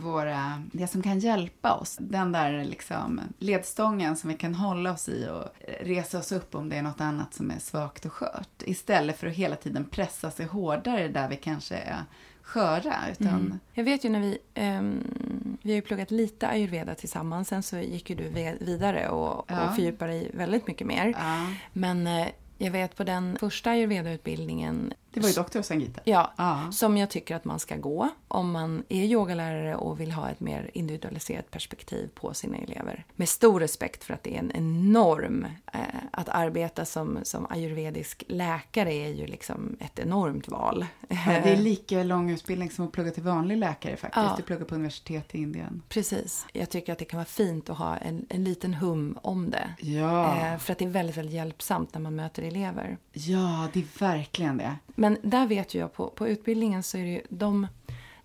[0.00, 1.96] våra, det som kan hjälpa oss.
[2.00, 5.44] Den där liksom ledstången som vi kan hålla oss i och
[5.80, 8.62] resa oss upp om det är något annat som är svagt och skört.
[8.64, 12.04] Istället för att hela tiden pressa sig hårdare där vi kanske är
[12.42, 12.94] sköra.
[13.12, 13.28] Utan...
[13.28, 13.58] Mm.
[13.72, 17.48] Jag vet ju när vi, um, vi har ju pluggat lite ayurveda tillsammans.
[17.48, 18.28] Sen så gick ju du
[18.64, 19.68] vidare och, ja.
[19.68, 21.14] och fördjupade dig väldigt mycket mer.
[21.18, 21.46] Ja.
[21.72, 22.26] Men uh,
[22.58, 26.00] jag vet på den första ayurveda-utbildningen det var ju Doktor Sangita.
[26.04, 26.70] Ja, ah.
[26.70, 30.40] som jag tycker att man ska gå om man är yogalärare och vill ha ett
[30.40, 33.04] mer individualiserat perspektiv på sina elever.
[33.16, 35.46] Med stor respekt för att det är en enorm...
[35.72, 40.86] Eh, att arbeta som, som ayurvedisk läkare är ju liksom ett enormt val.
[41.08, 44.24] Ja, det är lika lång utbildning som att plugga till vanlig läkare faktiskt.
[44.24, 44.34] Ja.
[44.36, 45.82] Du pluggar på universitet i Indien.
[45.88, 46.46] Precis.
[46.52, 49.74] Jag tycker att det kan vara fint att ha en, en liten hum om det.
[49.78, 50.36] Ja.
[50.36, 52.96] Eh, för att det är väldigt, väldigt hjälpsamt när man möter elever.
[53.12, 54.76] Ja, det är verkligen det.
[54.94, 57.66] Men där vet jag på, på utbildningen så är det ju de,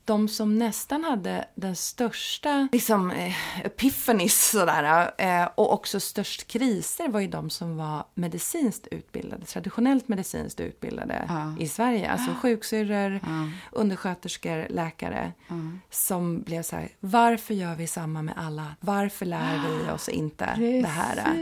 [0.06, 7.08] de som nästan hade den största liksom, eh, epiphanies sådär, eh, och också störst kriser
[7.08, 11.56] var ju de som var medicinskt utbildade, traditionellt medicinskt utbildade ja.
[11.60, 12.12] i Sverige.
[12.12, 13.50] Alltså sjuksyrror, ja.
[13.72, 15.56] undersköterskor, läkare ja.
[15.90, 18.76] som blev så här, varför gör vi samma med alla?
[18.80, 20.84] Varför lär vi oss inte Precis.
[20.84, 21.38] det här?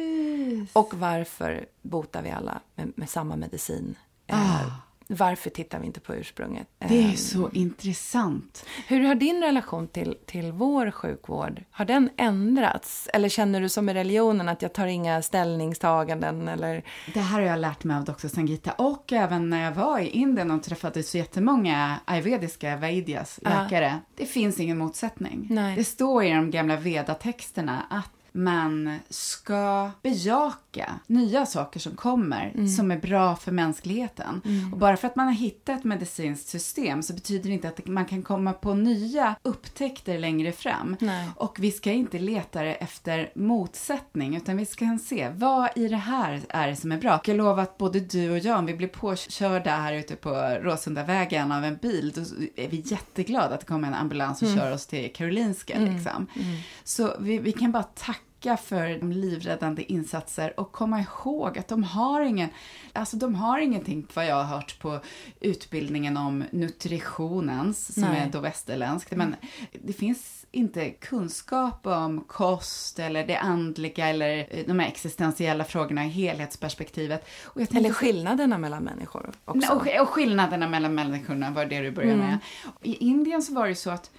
[0.73, 3.95] Och varför botar vi alla med, med samma medicin?
[4.27, 4.84] Ah.
[5.07, 6.67] Varför tittar vi inte på ursprunget?
[6.79, 8.65] Det är så intressant.
[8.87, 13.09] Hur har din relation till, till vår sjukvård, har den ändrats?
[13.13, 16.47] Eller känner du som i religionen att jag tar inga ställningstaganden?
[16.47, 16.83] Eller?
[17.13, 18.27] Det här har jag lärt mig av Dr.
[18.27, 23.93] Sangita och även när jag var i Indien och träffade så jättemånga ayurvediska Vaidyas läkare.
[23.95, 24.11] Ah.
[24.15, 25.47] Det finns ingen motsättning.
[25.49, 25.75] Nej.
[25.75, 32.67] Det står i de gamla vedatexterna att man ska bejaka nya saker som kommer mm.
[32.67, 34.41] som är bra för mänskligheten.
[34.45, 34.73] Mm.
[34.73, 37.87] Och bara för att man har hittat ett medicinskt system så betyder det inte att
[37.87, 40.97] man kan komma på nya upptäckter längre fram.
[40.99, 41.29] Nej.
[41.35, 46.41] Och vi ska inte leta efter motsättning utan vi ska se vad i det här
[46.49, 47.21] är det som är bra.
[47.25, 50.29] Jag lovar att både du och jag, om vi blir påkörda här ute på
[50.61, 52.21] Råsundavägen av en bil, då
[52.55, 54.59] är vi jätteglada att det kommer en ambulans och mm.
[54.59, 55.73] kör oss till Karolinska.
[55.73, 55.93] Mm.
[55.93, 56.27] Liksom.
[56.35, 56.57] Mm.
[56.83, 61.67] Så vi, vi kan bara tacka tacka för de livräddande insatser och komma ihåg att
[61.67, 62.49] de har ingen,
[62.93, 64.99] alltså de har ingenting vad jag har hört på
[65.39, 68.19] utbildningen om nutritionens, som Nej.
[68.19, 69.35] är då västerländsk, men
[69.83, 76.09] det finns inte kunskap om kost eller det andliga eller de här existentiella frågorna i
[76.09, 77.27] helhetsperspektivet.
[77.55, 79.73] eller skillnaderna mellan människor också.
[79.73, 82.25] Och, och skillnaderna mellan människorna var det du började Mm.
[82.27, 82.39] med.
[82.81, 84.11] I Indien så var det så att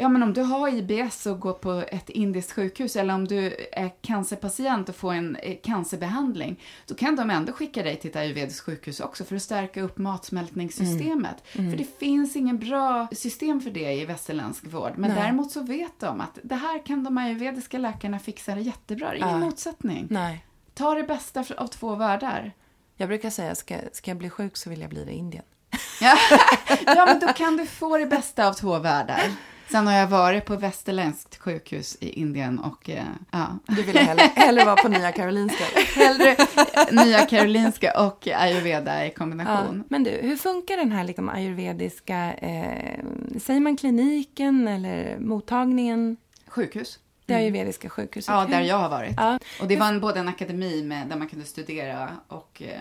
[0.00, 3.68] Ja, men om du har IBS och går på ett indiskt sjukhus eller om du
[3.72, 8.16] är cancerpatient och får en eh, cancerbehandling, då kan de ändå skicka dig till ett
[8.16, 11.36] ayurvediskt sjukhus också för att stärka upp matsmältningssystemet.
[11.52, 11.70] Mm.
[11.70, 14.92] För det finns ingen bra system för det i västerländsk vård.
[14.96, 15.20] Men Nej.
[15.22, 19.16] däremot så vet de att det här kan de ayurvediska läkarna fixa det jättebra.
[19.16, 19.38] Ingen Ja.
[19.38, 20.06] motsättning.
[20.10, 20.44] Nej.
[20.74, 22.52] Ta det bästa av två världar.
[22.96, 25.44] Jag brukar säga, ska, ska jag bli sjuk så vill jag bli det i Indien.
[26.00, 26.16] Ja,
[27.06, 29.32] men då kan du få det bästa av två världar.
[29.70, 33.46] Sen har jag varit på västerländskt sjukhus i Indien och eh, ja.
[33.66, 35.64] Du vill hellre, hellre vara på Nya Karolinska.
[35.94, 36.36] Hellre
[37.04, 39.14] Nya Karolinska och ayurveda i Ja.
[39.16, 39.84] kombination.
[39.88, 42.98] Men du, hur funkar den här liksom ayurvediska, eh,
[43.40, 46.16] säger man kliniken eller mottagningen?
[46.46, 46.98] Sjukhus.
[47.26, 48.32] Det ayurvediska sjukhuset?
[48.34, 49.14] Ja, där jag har varit.
[49.16, 49.38] Ja.
[49.60, 52.80] Och det var en, både en akademi med, där man kunde studera och eh,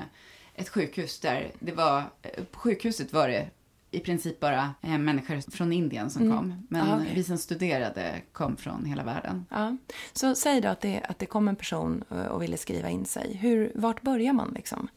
[0.55, 3.47] ett sjukhus där det var, eh, på sjukhuset var det
[3.91, 6.37] i princip bara eh, människor från Indien som Mm.
[6.37, 6.67] kom.
[6.69, 7.11] Men Ah, okej.
[7.15, 9.45] vi som studerade kom från hela världen.
[9.49, 9.77] Ja.
[10.13, 13.05] Så säg då att det, att det kom en person eh, och ville skriva in
[13.05, 13.37] sig.
[13.41, 14.87] Hur, vart börjar man liksom?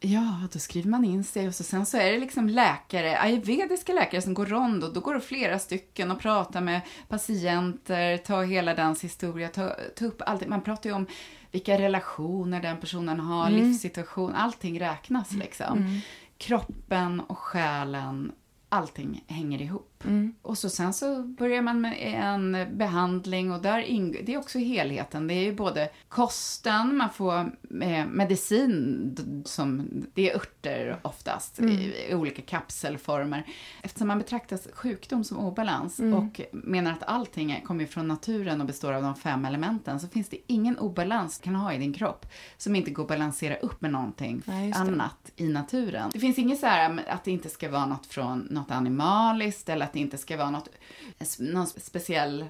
[0.00, 3.92] Ja, då skriver man in sig och så, sen så är det liksom läkare, ayurvediska
[3.92, 8.42] läkare som går rond och då går det flera stycken och pratar med patienter, ta
[8.42, 10.48] hela dens historia, ta, ta upp allt.
[10.48, 11.06] Man pratar ju om
[11.50, 16.00] vilka relationer den personen har, livssituation, allting räknas liksom.
[16.38, 18.32] Kroppen och själen,
[18.68, 19.93] allting hänger ihop.
[20.42, 24.58] Och så sen så börjar man med en behandling och där ingår, det är också
[24.58, 25.26] helheten.
[25.26, 27.38] Det är ju både kosten, man får
[27.82, 33.46] eh, medicin, som, det är örter oftast, i, i olika kapselformer.
[33.82, 38.92] Eftersom man betraktar sjukdom som obalans och menar att allting kommer från naturen och består
[38.92, 42.26] av de fem elementen, så finns det ingen obalans du kan ha i din kropp
[42.56, 44.72] som inte går att balansera upp med någonting det.
[44.74, 46.10] annat i naturen.
[46.12, 49.86] Det finns inget så här att det inte ska vara något från något animaliskt eller
[49.94, 50.68] det inte ska vara något,
[51.38, 52.46] någon speciell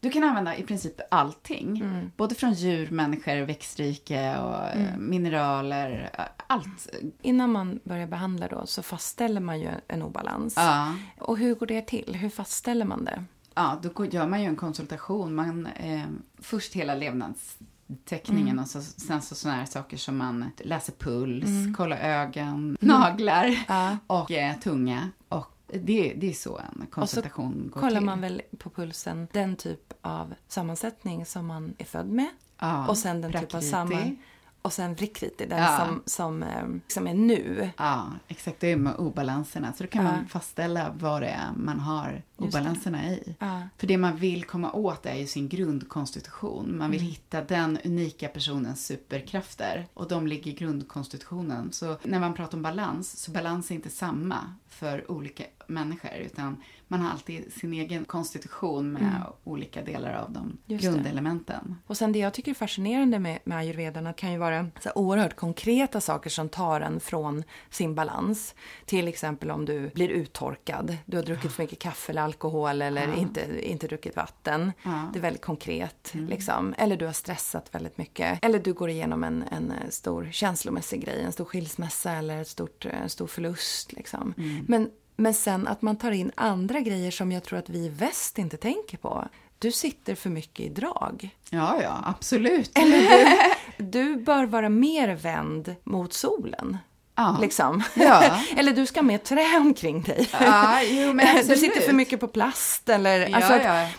[0.00, 1.80] du kan använda i princip allting.
[1.82, 2.10] Mm.
[2.16, 6.10] Både från djur, människor, växtrike och eh, mineraler.
[6.18, 6.88] eh, Allt.
[7.22, 10.54] Innan man börjar behandla då så fastställer man ju en obalans.
[10.56, 10.94] Ja.
[11.18, 12.14] Och hur går det till?
[12.16, 13.24] Hur fastställer man det?
[13.54, 15.34] Ja, då gör man ju en konsultation.
[15.34, 16.02] Man, eh,
[16.38, 21.96] först hela levnadsteckningen och så, sen så sådana här saker som man läser puls, kollar
[21.96, 23.98] ögon, naglar Ja.
[24.06, 25.10] och eh, tunga.
[25.28, 28.06] Och det, det är så en konsultation går kollar till.
[28.06, 32.28] man väl på pulsen den typ av sammansättning som man är född med.
[32.58, 33.70] Ja, och sen den typ av prakriti.
[33.70, 34.16] samma...
[34.62, 35.76] Och sen vrikriti, den Ja.
[35.78, 37.70] som, som, eh, som är nu.
[37.76, 38.60] Ja, exakt.
[38.60, 39.72] Det är med obalanserna.
[39.72, 42.48] Så då kan man fastställa vad det är man har Det.
[42.48, 43.34] obalanserna i.
[43.38, 43.62] Ja.
[43.78, 46.78] För det man vill komma åt är ju sin grundkonstitution.
[46.78, 47.10] Man vill Mm.
[47.10, 49.86] hitta den unika personens superkrafter.
[49.94, 51.72] Och de ligger i grundkonstitutionen.
[51.72, 56.10] Så när man pratar om balans, så balans är inte samma för olika människor.
[56.20, 56.56] Utan
[56.88, 60.58] man har alltid sin egen konstitution med olika delar av de Mm.
[60.66, 60.90] Just det.
[60.90, 61.76] grundelementen.
[61.86, 64.66] Och sen det jag tycker är fascinerande med, med ayurvedan att det kan ju vara
[64.82, 68.54] så oerhört konkreta saker som tar en från sin balans.
[68.86, 73.18] Till exempel om du blir uttorkad, du har druckit för mycket kaffe eller alkohol eller
[73.18, 74.72] inte, inte druckit vatten.
[74.82, 75.10] Ja.
[75.12, 76.12] Det är väldigt konkret.
[76.12, 76.74] Liksom.
[76.78, 78.38] Eller du har stressat väldigt mycket.
[78.44, 82.48] Eller du går igenom en, en eh, stor känslomässig grej, en stor skilsmässa eller ett
[82.48, 83.92] stort, en stor förlust.
[83.92, 84.34] Liksom.
[84.68, 87.88] Men, men sen att man tar in andra grejer som jag tror att vi i
[87.88, 89.28] väst inte tänker på.
[89.58, 91.36] Du sitter för mycket i drag.
[91.50, 92.70] Ja, ja, absolut.
[93.76, 96.78] Du bör vara mer vänd mot solen.
[97.22, 97.38] Ja.
[97.40, 97.82] Liksom.
[97.94, 98.22] Ja.
[98.56, 100.28] eller du ska ha mer trä omkring dig.
[100.40, 102.88] Ja, jo, men du sitter för mycket på plast.
[102.88, 103.52] Eller, alltså.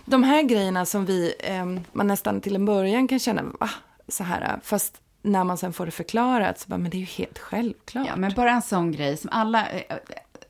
[0.05, 3.69] De här grejerna som vi, ehm, man nästan till en början kan känna, va?
[4.07, 7.05] Så här, fast när man sen får det förklarat så bara, men det är ju
[7.05, 8.07] helt självklart.
[8.07, 9.69] Ja, men bara en sån grej som alla...
[9.69, 9.97] eh,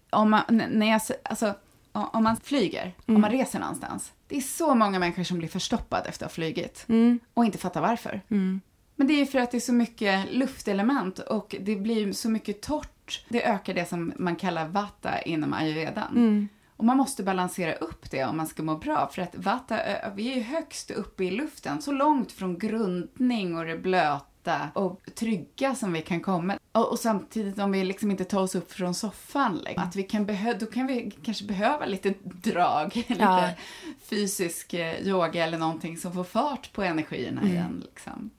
[0.09, 1.53] Om man, när jag, alltså,
[1.91, 4.11] om man flyger, om man reser någonstans.
[4.27, 6.85] Det är så många människor som blir förstoppade efter att ha flugit.
[7.33, 8.21] Och inte fattar varför.
[9.03, 12.29] Men det är ju för att det är så mycket luftelement och det blir så
[12.29, 13.25] mycket torrt.
[13.29, 16.49] Det ökar det som man kallar vata inom ayurvedan.
[16.77, 19.09] Och man måste balansera upp det om man ska må bra.
[19.13, 19.77] För att vata,
[20.15, 25.01] vi är ju högst uppe i luften, så långt från grundning och det blöta och
[25.15, 26.57] trygga som vi kan komma.
[26.71, 30.03] Och, och samtidigt om vi liksom inte tar oss upp från soffan, liksom, att vi
[30.03, 33.49] kan behö- då kan vi kanske behöva lite drag, lite Ja.
[34.05, 37.83] fysisk eh, yoga eller någonting som får fart på energierna igen.
[37.89, 38.29] Liksom.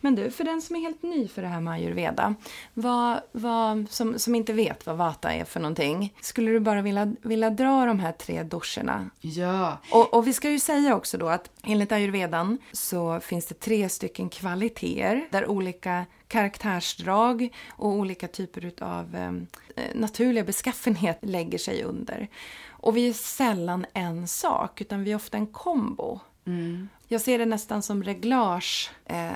[0.00, 2.34] Men du, för den som är helt ny för det här med ayurveda,
[2.74, 7.14] vad, vad, som, som inte vet vad vata är för någonting, skulle du bara vilja,
[7.22, 9.10] vilja dra de här tre doscherna?
[9.20, 13.60] Ja, Och, och vi ska ju säga också då att enligt ayurvedan så finns det
[13.60, 21.82] tre stycken kvaliteter där olika karaktärsdrag och olika typer av eh, naturliga beskaffenhet lägger sig
[21.82, 22.28] under.
[22.68, 26.20] Och vi är sällan en sak, utan vi är ofta en kombo.
[27.08, 29.30] Jag ser det nästan som reglage eh,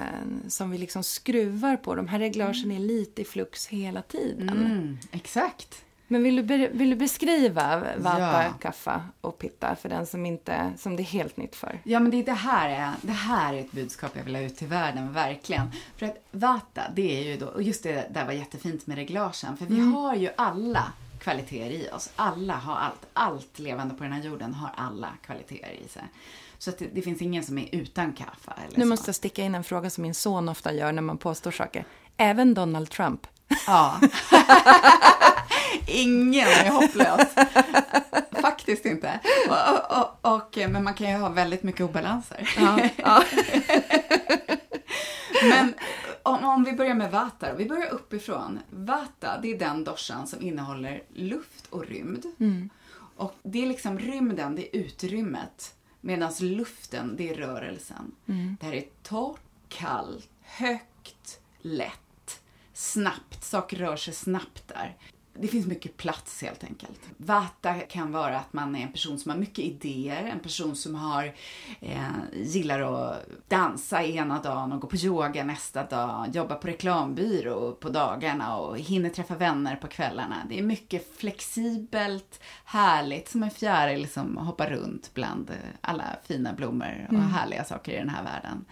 [0.48, 1.94] som vi liksom skruvar på.
[1.94, 4.48] De här reglagen är lite i flux hela tiden.
[4.48, 5.84] mm, exakt.
[6.08, 8.52] Men vill du, be, vill du beskriva vata, Ja.
[8.60, 11.80] kaffa och pitta för den som, inte, som det är helt nytt för?
[11.84, 14.42] Ja, men det, är det, här är, det här är ett budskap jag vill ha
[14.42, 15.70] ut till världen, verkligen.
[15.96, 19.56] För att vata, det är ju då, och just det där var jättefint med reglagen,
[19.56, 22.10] för vi har ju alla kvaliteter i oss.
[22.16, 23.06] Alla har allt.
[23.12, 26.02] Allt levande på den här jorden har alla kvaliteter i sig.
[26.62, 28.88] Så att det, det finns ingen som är utan kaffa eller Nu så.
[28.88, 31.84] måste jag sticka in en fråga som min son ofta gör när man påstår saker.
[32.16, 33.26] Även Donald Trump.
[33.66, 34.00] Ja.
[35.86, 37.28] Ingen är hopplös.
[38.42, 39.20] Faktiskt inte.
[39.48, 42.54] Och, och, och, men man kan ju ha väldigt mycket obalanser.
[42.56, 43.24] Ja, ja.
[45.42, 45.74] Men
[46.22, 47.54] om, om vi börjar med Vata.
[47.54, 48.58] Vi börjar uppifrån.
[48.70, 52.24] Vata, det är den doshan som innehåller luft och rymd.
[52.40, 52.70] Mm.
[53.16, 55.74] Och det är liksom rymden, det är utrymmet.
[56.04, 58.14] Medan luften, det är rörelsen.
[58.26, 58.56] Mm.
[58.60, 62.40] Det här är torrt, kallt, högt, lätt,
[62.72, 63.44] snabbt.
[63.44, 64.96] Saker rör sig snabbt där.
[65.34, 67.00] Det finns mycket plats helt enkelt.
[67.16, 70.94] Vata kan vara att man är en person som har mycket idéer, en person som
[70.94, 71.34] har,
[71.80, 72.02] eh,
[72.34, 77.88] gillar att dansa ena dagen och gå på yoga nästa dag, jobba på reklambyrå på
[77.88, 80.36] dagarna och hinner träffa vänner på kvällarna.
[80.48, 87.08] Det är mycket flexibelt, härligt, som en fjäril som hoppar runt bland alla fina blommor
[87.10, 88.64] och härliga saker i den här världen.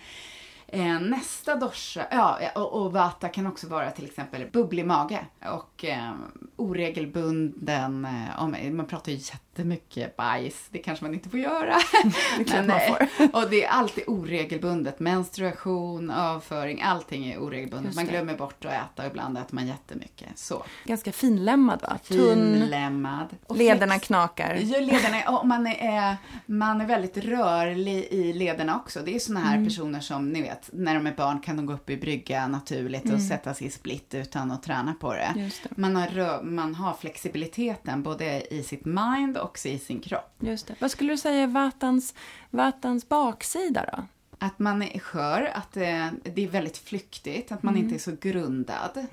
[0.73, 5.85] Eh, nästa dosha, ja, och, och vata kan också vara till exempel bubblig mage och
[5.85, 6.13] eh,
[6.57, 9.19] oregelbunden, eh, om, man pratar ju
[9.61, 11.75] jättemycket bajs, det kanske man inte får göra.
[12.47, 13.09] Klart man får.
[13.43, 17.95] och det är alltid oregelbundet, menstruation, avföring, allting är oregelbundet.
[17.95, 20.39] Man glömmer bort att äta och ibland äter man jättemycket.
[20.39, 20.63] Så.
[20.85, 21.99] Ganska finlämmad va?
[22.03, 23.27] Finlämmad.
[23.47, 24.55] Och lederna flex- knakar.
[24.63, 29.01] Ja, lederna, och man, är, man är väldigt rörlig i lederna också.
[29.05, 29.53] Det är såna Mm.
[29.53, 32.49] här personer som, ni vet, när de är barn kan de gå upp i brygga
[32.49, 35.21] naturligt och sätta sig i split utan att träna på det.
[35.21, 35.51] Mm.
[35.63, 35.77] Det.
[35.77, 40.33] Man har, man har flexibiliteten både i sitt mind och också i sin kropp.
[40.41, 40.75] Just det.
[40.79, 42.15] Vad skulle du säga är vatans,
[42.51, 44.03] vatans baksida då?
[44.43, 47.85] Att man är skör, att eh, det är väldigt flyktigt, att man Mm.
[47.85, 49.07] inte är så grundad.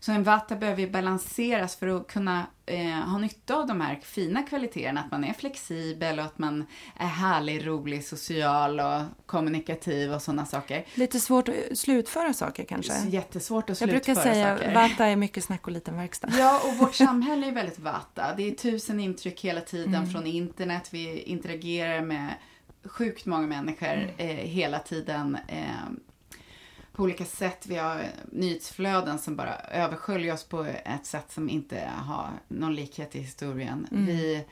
[0.00, 4.00] Så en vata behöver ju balanseras för att kunna eh, ha nytta av de här
[4.02, 5.00] fina kvaliteterna.
[5.00, 6.66] Att man är flexibel och att man
[6.96, 10.84] är härlig, rolig, social och kommunikativ och sådana saker.
[10.94, 12.92] Lite svårt att slutföra saker kanske?
[13.08, 14.74] Jättesvårt att Jag slutföra brukar säga saker.
[14.74, 16.28] vata är mycket snack och liten verkstad.
[16.38, 18.34] Ja, och vårt samhälle är väldigt vata.
[18.36, 20.10] Det är tusen intryck hela tiden Mm.
[20.10, 20.88] från internet.
[20.92, 22.34] Vi interagerar med
[22.84, 24.10] sjukt många människor Mm.
[24.18, 25.38] eh, hela tiden.
[25.48, 25.90] Eh,
[26.92, 27.66] på olika sätt.
[27.66, 28.02] Vi har
[28.32, 33.86] nyhetsflöden som bara översköljer oss på ett sätt som inte har någon likhet i historien.
[33.90, 34.06] Mm.
[34.06, 34.44] Vi,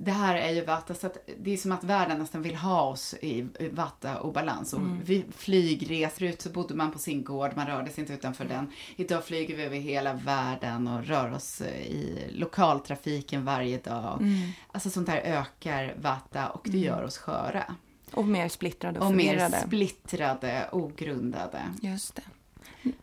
[0.00, 2.82] det här är ju Vata, så att det är som att världen nästan vill ha
[2.82, 4.72] oss i Vata och balans.
[4.72, 5.00] Och Mm.
[5.04, 8.72] vi flygreser ut så bodde man på sin gård, man rörde sig inte utanför den.
[8.96, 14.20] Idag flyger vi över hela världen och rör oss i lokaltrafiken varje dag.
[14.20, 14.48] Mm.
[14.72, 17.74] Alltså sånt där ökar Vata och det gör oss sköra.
[18.12, 19.62] Och mer splittrade och, Och mer förvirrade.
[19.66, 21.62] splittrade, ogrundade.
[21.82, 22.22] Just det.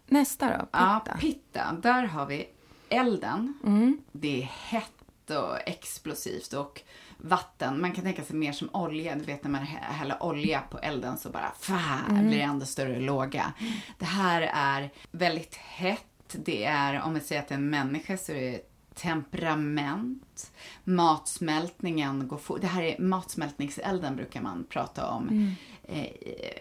[0.07, 0.65] Nästa då?
[0.71, 1.17] Ja, Pitta.
[1.17, 1.77] pitta.
[1.83, 2.47] Där har vi
[2.89, 3.53] elden.
[3.65, 3.97] Mm.
[4.11, 4.91] Det är hett
[5.29, 6.81] och explosivt och
[7.17, 7.81] vatten.
[7.81, 9.15] Man kan tänka sig mer som olja.
[9.15, 12.65] Du vet när man hä- häller olja på elden så bara fa, blir det ändå
[12.65, 13.53] större låga.
[13.99, 16.01] Det här är väldigt hett.
[16.45, 18.59] Det är, om vi säger att det är en människa så är det
[18.93, 20.51] temperament.
[20.83, 22.61] Matsmältningen går fort.
[22.61, 25.55] Det här är matsmältningselden brukar man prata om.
[25.83, 26.03] Eh,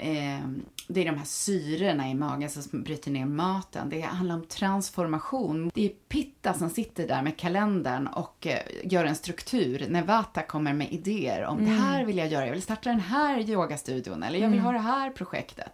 [0.09, 0.41] eh,
[0.89, 3.89] det är de här syrorna i magen som bryter ner maten.
[3.89, 5.71] Det handlar om transformation.
[5.75, 9.87] Det är Pitta som sitter där med kalendern och eh, gör en struktur.
[9.89, 12.47] När Vata kommer med idéer om det här vill jag göra.
[12.47, 15.73] Jag vill starta den här yogastudion eller jag vill ha det här projektet.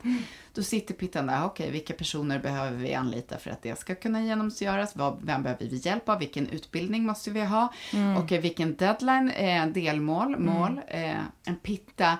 [0.54, 1.44] Då sitter Pittan där.
[1.44, 4.96] Okej, vilka personer behöver vi anlita för att det ska kunna genomföras?
[4.96, 6.18] Vad, vem behöver vi hjälp av?
[6.18, 7.72] Vilken utbildning måste vi ha?
[8.18, 10.80] Och eh, vilken deadline, eh, delmål, mål.
[10.88, 12.18] Eh, en Pitta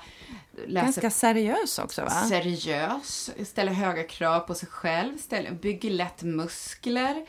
[0.67, 2.11] läser Ganska seriös också va?
[2.11, 7.27] seriös, ställer höga krav på sig själv, ställer, bygger lätt muskler,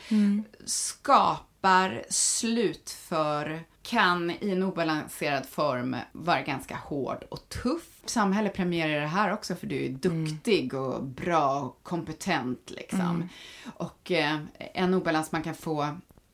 [1.12, 7.88] skapar, slutför, kan i en obalanserad form vara ganska hård och tuff.
[8.06, 13.30] Samhället premierar det här också för du är duktig och bra och kompetent liksom.
[13.76, 15.82] Och eh, en obalans man kan få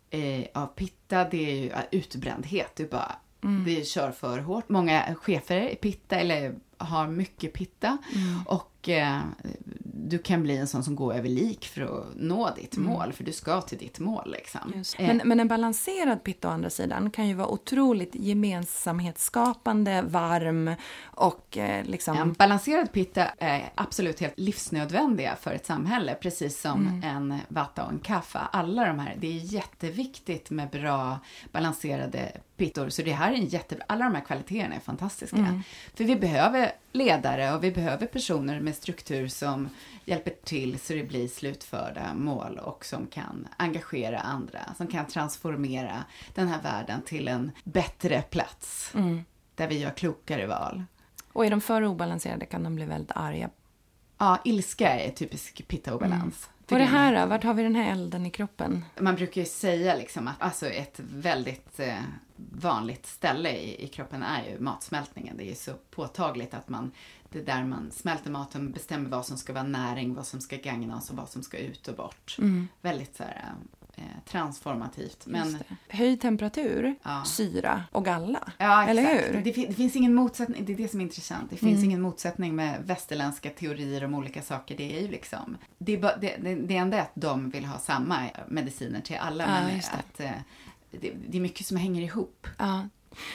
[0.10, 2.76] eh, av pitta det är ju utbrändhet.
[2.76, 3.16] Du bara,
[3.66, 4.70] vi kör för hårt.
[4.70, 7.98] Många chefer är pitta eller har mycket pitta.
[8.46, 9.20] Och eh,
[9.84, 13.14] du kan bli en sån som går över lik för att nå ditt mål.
[13.14, 14.74] För du ska till ditt mål liksom.
[14.98, 20.72] Eh, Men, men en balanserad pitta å andra sidan kan ju vara otroligt gemensamhetsskapande, varm
[21.06, 22.18] och eh, liksom...
[22.18, 27.04] En balanserad pitta är absolut helt livsnödvändiga för ett samhälle, precis som Mm.
[27.04, 28.40] en vata och en kaffa.
[28.40, 31.20] Alla de här, det är jätteviktigt med bra
[31.52, 32.90] balanserade pittor.
[32.90, 35.38] Så det här är en jätte, alla de här kvaliteterna är fantastiska.
[35.38, 35.62] Mm.
[35.96, 39.70] För vi behöver ledare och vi behöver personer med struktur som
[40.06, 46.06] hjälper till så det blir slutförda mål och som kan engagera andra, som kan transformera
[46.36, 48.92] den här världen till en bättre plats.
[48.96, 49.26] Mm.
[49.56, 50.84] Där vi gör klokare val.
[51.34, 53.50] Och är de för obalanserade kan de bli väldigt arga.
[54.18, 56.50] Ja, ilska är typisk pitta-obalans.
[56.57, 57.26] För Och det här då?
[57.26, 58.86] Vart har vi den här elden i kroppen?
[59.00, 62.00] Man brukar ju säga liksom att alltså ett väldigt eh,
[62.36, 65.38] vanligt ställe i, i kroppen är ju matsmältningen.
[65.38, 66.92] Det är ju så påtagligt att man
[67.30, 70.58] det är där man smälter maten, bestämmer vad som ska vara näring, vad som ska
[70.58, 72.36] gagna oss och vad som ska ut och bort.
[72.40, 72.68] Mm.
[72.82, 73.77] Väldigt så här, eh,
[74.26, 75.26] transformativt.
[75.26, 75.58] Men.
[75.90, 77.24] Höjd temperatur, Ja.
[77.26, 78.40] syra och galla.
[78.58, 78.90] Ja, exakt.
[78.90, 79.42] Eller hur?
[79.44, 81.50] Det, det finns ingen motsättning, det är det som är intressant.
[81.50, 81.86] Det finns Mm.
[81.86, 84.78] ingen motsättning med västerländska teorier om olika saker.
[84.78, 87.66] Det är ju liksom, det, är bara, det, det, det enda är att de vill
[87.66, 88.18] ha samma
[88.48, 90.32] mediciner till alla, Ja, men att eh,
[90.92, 92.48] det, det är mycket som hänger ihop.
[92.58, 92.88] Ja.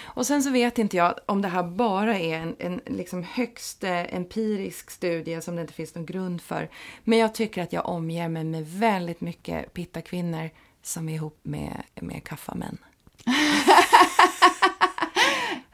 [0.04, 3.84] Och sen så vet inte jag om det här bara är en, en liksom högst
[3.84, 6.68] eh, empirisk studie som det inte finns någon grund för.
[7.04, 10.50] Men jag tycker att jag omger mig med väldigt mycket pittakvinnor
[10.82, 12.78] som är ihop med, med kaffamän.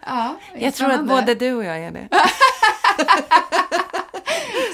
[0.08, 2.08] Ja, Jag tror att både du och jag är det.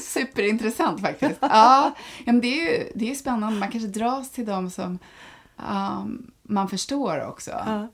[0.02, 1.38] Superintressant faktiskt.
[1.40, 3.58] Ja, ja men det är ju det är spännande.
[3.60, 4.98] Man kanske dras till dem som
[5.56, 7.50] um, man förstår också.
[7.50, 7.88] Ja.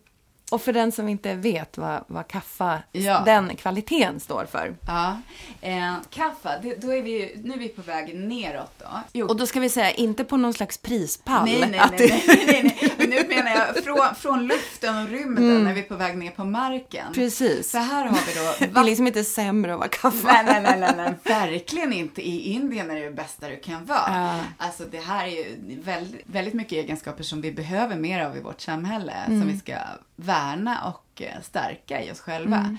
[0.51, 3.23] Och för den som inte vet vad, vad kaffa, Ja.
[3.27, 4.75] den kvaliteten står för.
[4.87, 5.17] Ja.
[5.61, 8.87] Eh, kaffe, det, då är vi ju, nu är vi på väg neråt då.
[9.13, 11.45] Jo, Och då ska vi säga, inte på någon slags prispall.
[11.45, 12.93] Nej, nej, nej, det- nej, nej, nej.
[12.99, 16.31] Men nu menar jag från, från luften och rymden när vi är på väg ner
[16.31, 17.01] på marken.
[17.03, 17.15] Mm.
[17.15, 17.71] Precis.
[17.71, 18.35] Så här har vi
[18.67, 20.33] då Det är liksom inte sämre att vara kaffa.
[20.33, 22.23] Nej, nej, nej, nej, nej, verkligen inte.
[22.29, 24.01] I Indien är det det bästa du kan vara.
[24.09, 24.41] Ja.
[24.67, 28.41] Alltså det här är ju väldigt, väldigt mycket egenskaper som vi behöver mer av i
[28.41, 29.13] vårt samhälle.
[29.13, 29.41] Mm.
[29.41, 29.75] Som vi ska
[30.17, 30.40] värna
[30.85, 32.57] och eh, stärka i oss själva.
[32.57, 32.77] Mm.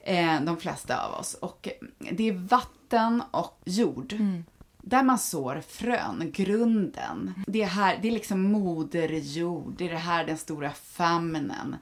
[0.00, 1.34] Eh, de flesta av oss.
[1.34, 4.12] Och eh, det är vatten och jord.
[4.12, 4.44] Mm.
[4.86, 7.34] Där man sår frön, grunden.
[7.46, 11.76] Det är, här, det är liksom moderjord, det är det här den stora famnen.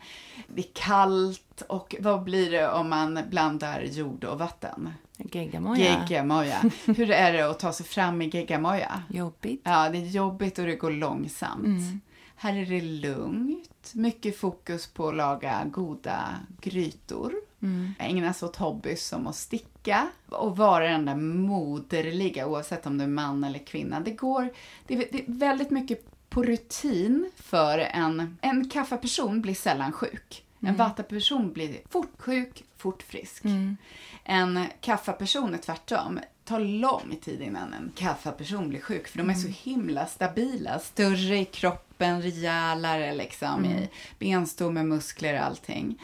[0.47, 4.91] Det är kallt och vad blir det om man blandar jord och vatten?
[5.16, 5.85] Geggamoja.
[5.85, 6.70] Geggamoja.
[6.85, 9.03] Hur är det att ta sig fram i geggamoja?
[9.09, 9.61] Jobbigt.
[9.64, 11.64] Ja, det är jobbigt och det går långsamt.
[11.64, 12.01] Mm.
[12.37, 17.35] Här är det lugnt, mycket fokus på att laga goda grytor.
[17.62, 17.95] Mm.
[17.99, 23.05] Ägna sig åt hobbys som att sticka och vara den där moderliga, oavsett om du
[23.05, 24.01] är man eller kvinna.
[24.01, 24.49] Det går,
[24.87, 30.45] det är, det är väldigt mycket på rutin för en, en kaffeperson blir sällan sjuk.
[30.64, 33.45] En vata-person blir fort sjuk, fort frisk.
[33.45, 33.76] Mm.
[34.24, 36.20] En kaffeperson är tvärtom.
[36.45, 40.78] Tar lång tid innan en kaffeperson blir sjuk, för de är så himla stabila.
[40.78, 43.88] Större i kroppen, rejälare liksom i
[44.18, 45.99] benstomme, muskler, allting.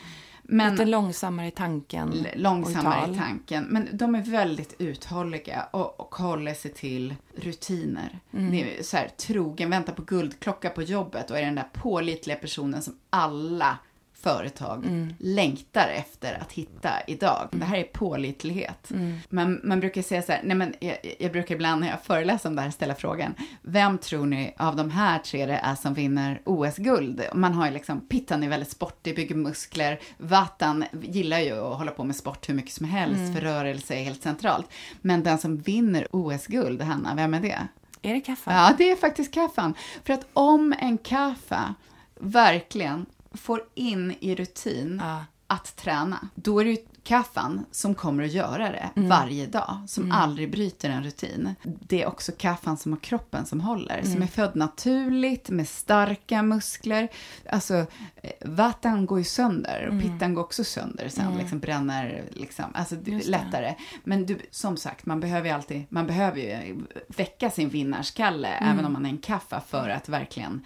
[0.51, 2.09] Men Lite långsammare i tanken.
[2.09, 3.65] och långsammare i tanken.
[3.65, 8.19] Men de är väldigt uthålliga och, och håller sig till rutiner.
[8.33, 8.51] Mm.
[8.51, 12.37] Det är så här, trogen, väntar på guldklocka på jobbet och är den där pålitliga
[12.37, 13.79] personen som alla
[14.23, 15.15] företag Mm.
[15.19, 17.49] längtar efter att hitta idag.
[17.53, 18.91] Det här är pålitlighet.
[18.91, 19.19] Mm.
[19.29, 22.49] Man, man brukar säga så här, nej men jag, jag brukar ibland när jag föreläser
[22.49, 25.95] om det här ställa frågan, vem tror ni av de här tre det är som
[25.95, 27.23] vinner OS-guld?
[27.35, 31.91] Man har ju liksom, Pittan är väldigt sportig, bygger muskler, Vatan gillar ju att hålla
[31.91, 34.67] på med sport hur mycket som helst, för rörelse är helt centralt.
[35.01, 37.59] Men den som vinner OS-guld, Hanna, vem är det?
[38.03, 38.51] Är det kaffe?
[38.53, 39.75] Ja, det är faktiskt kaffan.
[40.05, 41.75] För att om en kaffa
[42.21, 45.25] verkligen får in i rutin Ja.
[45.47, 49.09] att träna, då är det ju kaffan som kommer att göra det Mm.
[49.09, 51.55] varje dag, som aldrig bryter en rutin.
[51.63, 54.13] Det är också kaffan som har kroppen som håller, Mm.
[54.13, 57.09] som är född naturligt med starka muskler.
[57.51, 57.75] Alltså,
[58.23, 62.95] eh, vatten går ju sönder och pittan går också sönder sen, liksom bränner liksom, alltså
[63.07, 63.21] Mm.
[63.27, 63.75] Lättare.
[64.05, 68.73] Men du, som sagt, man behöver ju alltid, man behöver ju väcka sin vinnarskalle, Mm.
[68.73, 70.65] även om man är en kaffa, för att verkligen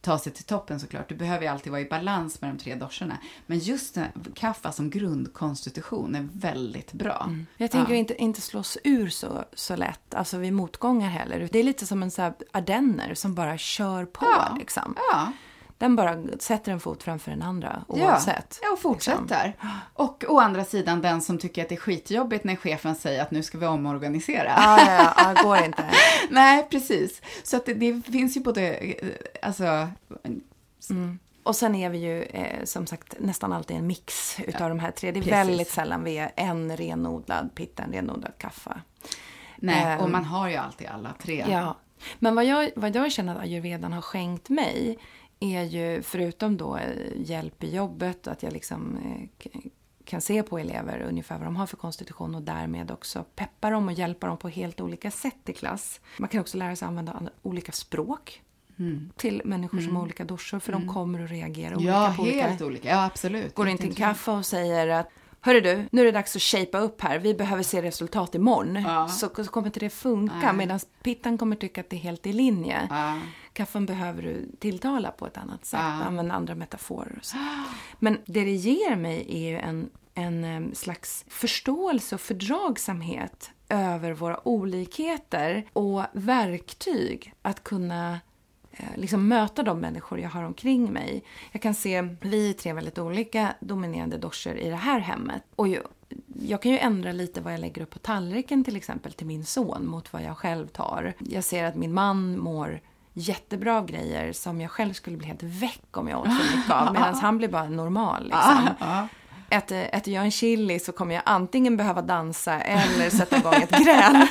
[0.00, 1.08] ta sig till toppen såklart.
[1.08, 3.18] Du behöver ju alltid vara i balans med de tre doshorna.
[3.46, 3.98] Men just
[4.34, 5.75] kaffa som grundkonstitution
[6.14, 7.30] är väldigt bra.
[7.56, 7.98] Jag tänker Ja.
[7.98, 11.48] inte, inte slås ur så, så lätt, alltså vid motgångar heller.
[11.52, 14.26] Det är lite som en så här ardenner som bara kör på.
[14.26, 14.56] Ja.
[14.58, 14.94] Liksom.
[15.12, 15.32] Ja,
[15.78, 18.58] Den bara sätter en fot framför den andra oavsett.
[18.62, 19.56] ja, och fortsätter.
[19.92, 23.30] Och å andra sidan den som tycker att det är skitjobbigt när chefen säger att
[23.30, 24.52] nu ska vi omorganisera.
[24.56, 25.84] Ja, ja, ja, ja, går inte.
[26.30, 27.22] Nej, precis.
[27.44, 29.08] Så att det, det finns ju både, eh,
[29.42, 29.88] alltså,
[31.46, 34.90] Och sen är vi ju eh, som sagt nästan alltid en mix utav de här
[34.90, 35.10] tre.
[35.10, 35.32] Det är Precis.
[35.32, 38.80] väldigt sällan vi är en renodlad pitta, en renodlad kaffa.
[39.56, 41.44] nej, och Ehm, man har ju alltid alla tre.
[41.48, 41.76] Ja.
[42.18, 44.98] Men vad jag, vad jag känner att ayurvedan har skänkt mig
[45.40, 48.96] är ju, förutom då eh, hjälp i jobbet, att jag liksom
[49.44, 49.50] eh,
[50.04, 53.86] kan se på elever ungefär vad de har för konstitution och därmed också peppa dem
[53.88, 56.00] och hjälpa dem på helt olika sätt i klass.
[56.18, 58.42] Man kan också lära sig använda an- olika språk
[59.16, 62.48] till människor som har olika doshor, för de kommer att reagera olika Ja, på olika
[62.48, 62.88] helt olika.
[62.88, 63.54] Ja, absolut.
[63.54, 65.10] går in till en kaffe och säger att
[65.40, 67.18] Hörru du, nu är det dags att shapea upp här.
[67.18, 68.82] Vi behöver se resultat imorgon.
[68.82, 69.08] Ja.
[69.08, 70.52] Så, så kommer inte det funka.
[70.52, 72.86] Medan pittan kommer tycka att det är helt i linje.
[72.90, 73.20] Ja.
[73.52, 75.80] Kaffen behöver du tilltala på ett annat sätt.
[75.82, 75.86] Ja.
[75.86, 77.36] Använda andra metaforer och så.
[77.98, 84.48] Men det det ger mig är ju en en slags förståelse och fördragsamhet över våra
[84.48, 88.20] olikheter och verktyg att kunna
[88.96, 91.24] liksom möta de människor jag har omkring mig.
[91.52, 95.42] Jag kan se, vi är tre väldigt olika dominerande doser i det här hemmet.
[95.56, 95.82] Och ju,
[96.40, 99.44] jag kan ju ändra lite vad jag lägger upp på tallriken till exempel till min
[99.44, 101.12] son mot vad jag själv tar.
[101.18, 102.80] Jag ser att min man mår
[103.12, 106.70] jättebra av grejer som jag själv skulle bli helt väck om jag åt för mycket
[106.70, 106.92] av.
[106.92, 108.24] Medan han blir bara normal.
[108.24, 108.68] Liksom.
[109.50, 113.70] Äter, äter jag en chili så kommer jag antingen behöva dansa eller sätta igång ett
[113.70, 114.16] gräl.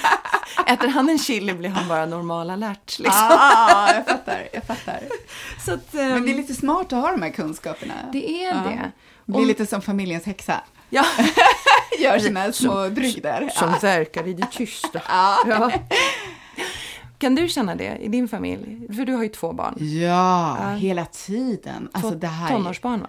[0.67, 2.99] Äter han en chili blir han bara normalalert.
[2.99, 3.27] Liksom.
[3.31, 4.99] Ah, jag fattar, jag fattar.
[5.67, 7.93] Att, Men det är ehm, lite smart att ha de här kunskaperna.
[8.11, 8.53] det är Ja.
[8.69, 8.91] det.
[9.25, 10.61] Det blir lite som familjens häxa.
[10.89, 11.05] Ja,
[11.99, 13.49] Gör sina små brygder.
[13.53, 15.01] som verkar i det tysta.
[15.09, 15.37] Ja.
[15.47, 15.71] Ja.
[17.17, 18.87] Kan du känna det i din familj?
[18.95, 19.75] För du har ju två barn.
[19.79, 20.75] Ja, Ja.
[20.75, 21.89] hela tiden.
[21.93, 23.07] Alltså två det här är- tonårsbarn va?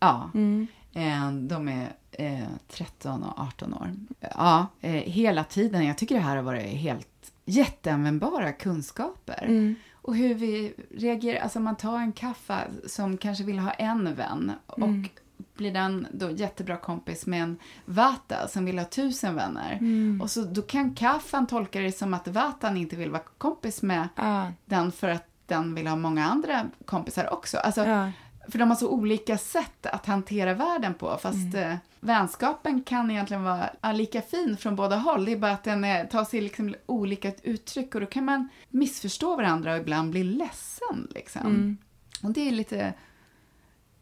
[0.00, 0.30] Ja.
[0.34, 0.66] Mm.
[0.94, 3.92] Eh, De är eh, 13 och 18 år.
[4.20, 5.86] Ja, eh, hela tiden.
[5.86, 7.08] Jag tycker det här har varit helt
[7.44, 9.44] jätteanvändbara kunskaper.
[9.48, 9.74] Mm.
[9.92, 11.40] Och hur vi reagerar.
[11.40, 15.08] Alltså man tar en kaffe som kanske vill ha en vän och Mm.
[15.54, 19.72] blir den då jättebra kompis med en vata som vill ha tusen vänner.
[19.80, 20.20] Mm.
[20.22, 24.08] Och så då kan kaffan tolka det som att vatan inte vill vara kompis med
[24.16, 27.58] Ja, den för att den vill ha många andra kompisar också.
[27.58, 28.10] Alltså, ja.
[28.48, 31.18] För de har så olika sätt att hantera världen på.
[31.18, 35.24] Fast eh, vänskapen kan egentligen vara lika fin från båda håll.
[35.24, 38.48] Det är bara att den eh, tar sig liksom olika uttryck och då kan man
[38.68, 41.08] missförstå varandra och ibland bli ledsen.
[41.14, 41.46] Liksom.
[41.46, 41.76] Mm.
[42.22, 42.94] Och det är lite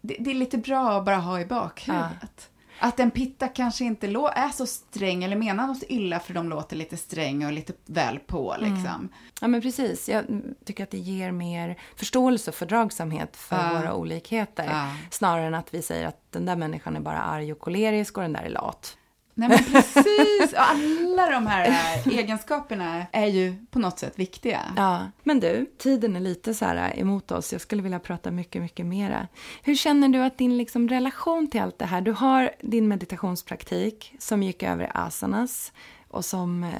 [0.01, 2.50] det, det är lite bra att bara ha i bakhuvudet.
[2.83, 6.77] Att en pitta kanske inte är så sträng eller menar något illa för de låter
[6.77, 9.09] lite sträng och lite väl på liksom.
[9.41, 10.09] Ja, men precis.
[10.09, 10.25] Jag
[10.65, 13.79] tycker att det ger mer förståelse och fördragsamhet för Ja.
[13.79, 14.65] våra olikheter.
[14.65, 14.93] Ja.
[15.11, 18.23] Snarare än att vi säger att den där människan är bara arg och kolerisk och
[18.23, 18.97] den där är lat.
[19.41, 21.73] Nej men precis, Och alla de här
[22.11, 24.61] egenskaperna är ju på något sätt viktiga.
[24.77, 27.53] Ja, men du, tiden är lite så här emot oss.
[27.53, 29.29] Jag skulle vilja prata mycket, mycket mera.
[29.63, 34.15] Hur känner du att din liksom relation till allt det här, du har din meditationspraktik
[34.19, 35.73] som gick över i asanas
[36.09, 36.71] och som, eh,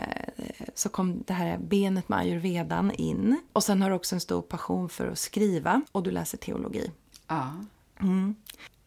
[0.75, 3.41] så kom det här benet med ayurvedan in.
[3.53, 6.91] Och sen har du också en stor passion för att skriva och du läser teologi.
[7.29, 7.53] Ja.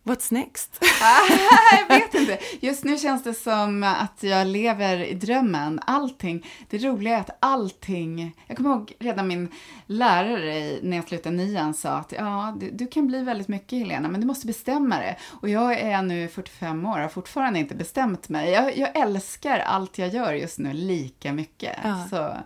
[0.06, 0.80] What's next?
[1.90, 2.40] jag vet inte.
[2.62, 5.80] Just nu känns det som att jag lever i drömmen.
[5.86, 6.46] Allting.
[6.70, 8.36] Det roliga är att allting...
[8.48, 9.52] Jag kommer ihåg redan min
[9.86, 14.08] lärare när jag slutade nian sa att ja, du, du kan bli väldigt mycket Helena,
[14.10, 15.16] men du måste bestämma det.
[15.42, 18.52] Och jag är nu 45 år och har fortfarande inte bestämt mig.
[18.52, 21.78] Jag, jag älskar allt jag gör just nu lika mycket.
[21.84, 22.06] Ja.
[22.10, 22.38] Så,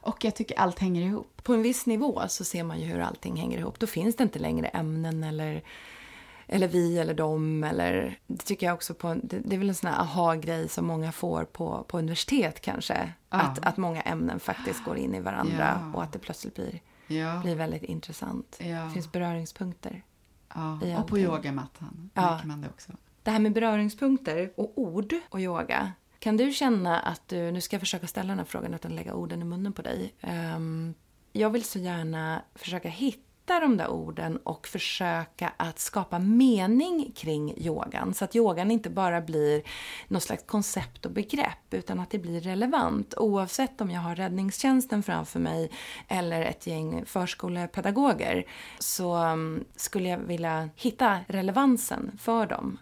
[0.00, 1.40] och jag tycker allt hänger ihop.
[1.42, 3.78] På en viss nivå så ser man ju hur allting hänger ihop.
[3.78, 5.62] Då finns det inte längre ämnen eller,
[6.52, 7.64] eller vi eller dem.
[7.64, 10.86] Eller, det tycker jag också på, det, det är väl en sån här aha-grej som
[10.86, 13.12] många får på, på universitet kanske.
[13.30, 13.38] Ja.
[13.40, 15.92] Att, att många ämnen faktiskt går in i varandra Ja.
[15.96, 17.40] och att det plötsligt blir, Ja.
[17.44, 18.56] blir väldigt intressant.
[18.58, 20.02] Det finns beröringspunkter.
[21.00, 22.30] Och på yogamattan Ja.
[22.30, 22.92] märker man det också.
[23.22, 25.92] Det här med beröringspunkter och ord och yoga.
[26.18, 28.96] Kan du känna att du, nu ska jag försöka ställa den här frågan utan att
[28.96, 30.14] lägga orden i munnen på dig.
[30.20, 30.94] Ehm,
[31.32, 37.54] jag vill så gärna försöka hitta de där orden och försöka att skapa mening kring
[37.56, 38.14] yogan.
[38.14, 39.62] Så att yogan inte bara blir
[40.08, 45.02] något slags koncept och begrepp utan att det blir relevant oavsett om jag har räddningstjänsten
[45.02, 45.70] framför mig
[46.08, 48.44] eller ett gäng förskolepedagoger
[48.78, 52.78] så um, skulle jag vilja hitta relevansen för dem.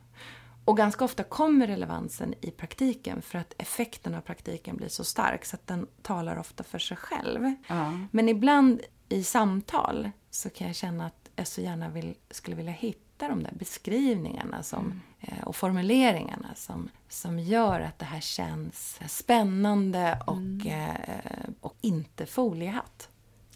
[0.65, 5.45] Och ganska ofta kommer relevansen i praktiken för att effekten av praktiken blir så stark
[5.45, 7.55] så att den talar ofta för sig själv.
[7.69, 7.93] Ja.
[8.11, 12.73] Men ibland i samtal så kan jag känna att jag så gärna vill, skulle vilja
[12.73, 19.01] hitta de där beskrivningarna som, eh, och formuleringarna som, som gör att det här känns
[19.09, 23.10] spännande och, eh, och inte foliehatt.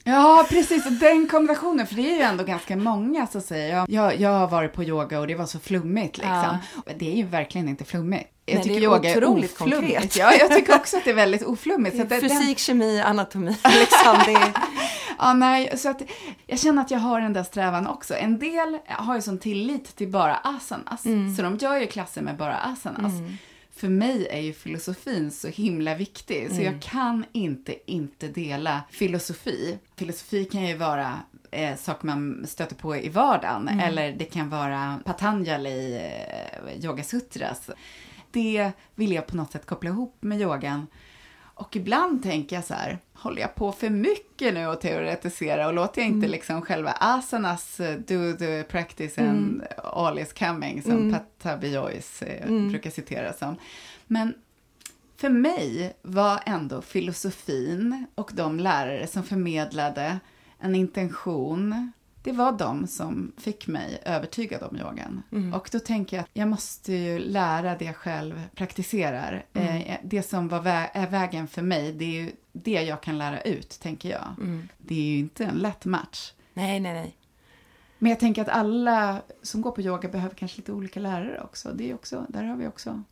[0.04, 0.86] Ja, precis.
[0.86, 4.30] Och Den kombinationen, för det är ju ändå ganska många som säger ja, jag, jag
[4.30, 6.56] har varit på yoga och det var så flummigt liksom.
[6.98, 8.30] Det är ju verkligen inte flummigt.
[8.46, 9.82] Jag Nej, tycker det är yoga otroligt är oflummigt.
[9.92, 10.16] konkret.
[10.16, 11.96] Ja, jag tycker också att det är väldigt oflummigt.
[11.96, 13.50] Så att det- den- Fysik, kemi, anatomi.
[13.64, 14.52] Liksom, det är,
[15.18, 16.02] Ja, nej, så att
[16.46, 18.14] jag känner att jag har den där strävan också.
[18.14, 21.02] En del har ju sån tillit till bara asanas,
[21.36, 23.12] så de gör ju klasser med bara asanas.
[23.84, 29.78] För mig är ju filosofin så himla viktig, så jag kan inte inte dela filosofi.
[29.96, 31.20] Filosofi kan ju vara
[31.50, 37.70] eh, saker man stöter på i vardagen, eller det kan vara Patanjali eh, Yoga Sutras.
[38.30, 40.86] Det vill jag på något sätt koppla ihop med yogan.
[41.64, 45.74] Och ibland tänker jag så här, håller jag på för mycket nu och teoretisera och
[45.74, 46.30] låter jag inte mm.
[46.30, 49.62] liksom själva asanas eh, do the practice and mm.
[49.84, 51.12] all is coming som mm.
[51.12, 52.68] Patabi Joyce eh, mm.
[52.68, 53.56] brukar citera som.
[54.06, 54.34] Men
[55.16, 60.20] för mig var ändå filosofin och de lärare som förmedlade
[60.58, 61.92] en intention
[62.24, 65.22] det var de som fick mig övertygad om yogan.
[65.32, 65.54] Mm.
[65.54, 69.46] Och då tänker jag att jag måste ju lära det jag själv praktiserar.
[69.52, 69.82] Mm.
[69.82, 73.18] Eh, det som var vä är vägen för mig, det är ju det jag kan
[73.18, 74.36] lära ut, tänker jag.
[74.40, 74.68] Mm.
[74.78, 76.32] Det är ju inte en lätt match.
[76.54, 77.16] Nej, nej, nej.
[77.98, 81.72] Men jag tänker att alla som går på yoga behöver kanske lite olika lärare också.
[81.72, 83.02] Det är också där har vi också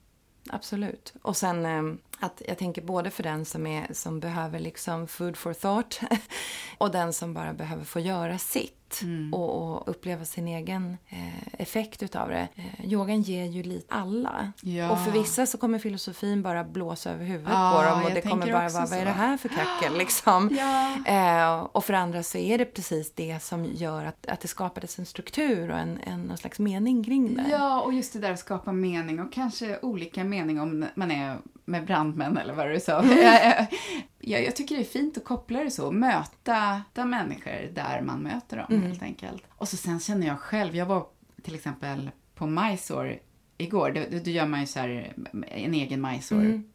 [0.50, 1.14] Absolut.
[1.22, 5.36] Och sen ehm, att jag tänker både för den som, är, som behöver liksom food
[5.36, 6.00] for thought
[6.78, 9.34] och den som bara behöver få göra sitt mm.
[9.34, 12.48] och, och, uppleva sin egen eh, effekt utav det.
[12.54, 14.52] Eh, yogan ger ju lite alla.
[14.60, 14.90] Ja.
[14.90, 18.20] Och för vissa så kommer filosofin bara blåsa över huvudet ja, på dem och det
[18.20, 20.56] kommer bara vara, vad är det här för kackel liksom?
[20.58, 20.96] Ja.
[21.06, 24.98] Eh, och för andra så är det precis det som gör att, att det skapades
[24.98, 27.46] en struktur och en, en någon slags mening kring det.
[27.50, 31.38] Ja, och just det där att skapa mening och kanske olika mening om man är
[31.64, 33.02] med brandmän eller vad du sa.
[34.22, 34.44] Mm.
[34.44, 38.56] jag, tycker det är fint att koppla det så, möta de människor där man möter
[38.56, 38.82] dem mm.
[38.82, 39.42] helt enkelt.
[39.48, 41.06] Och så sen känner jag själv, jag var
[41.42, 43.18] till exempel på Mysore
[43.58, 45.14] igår, då, då gör man ju så här
[45.48, 46.71] en egen Mysore-praktik mm.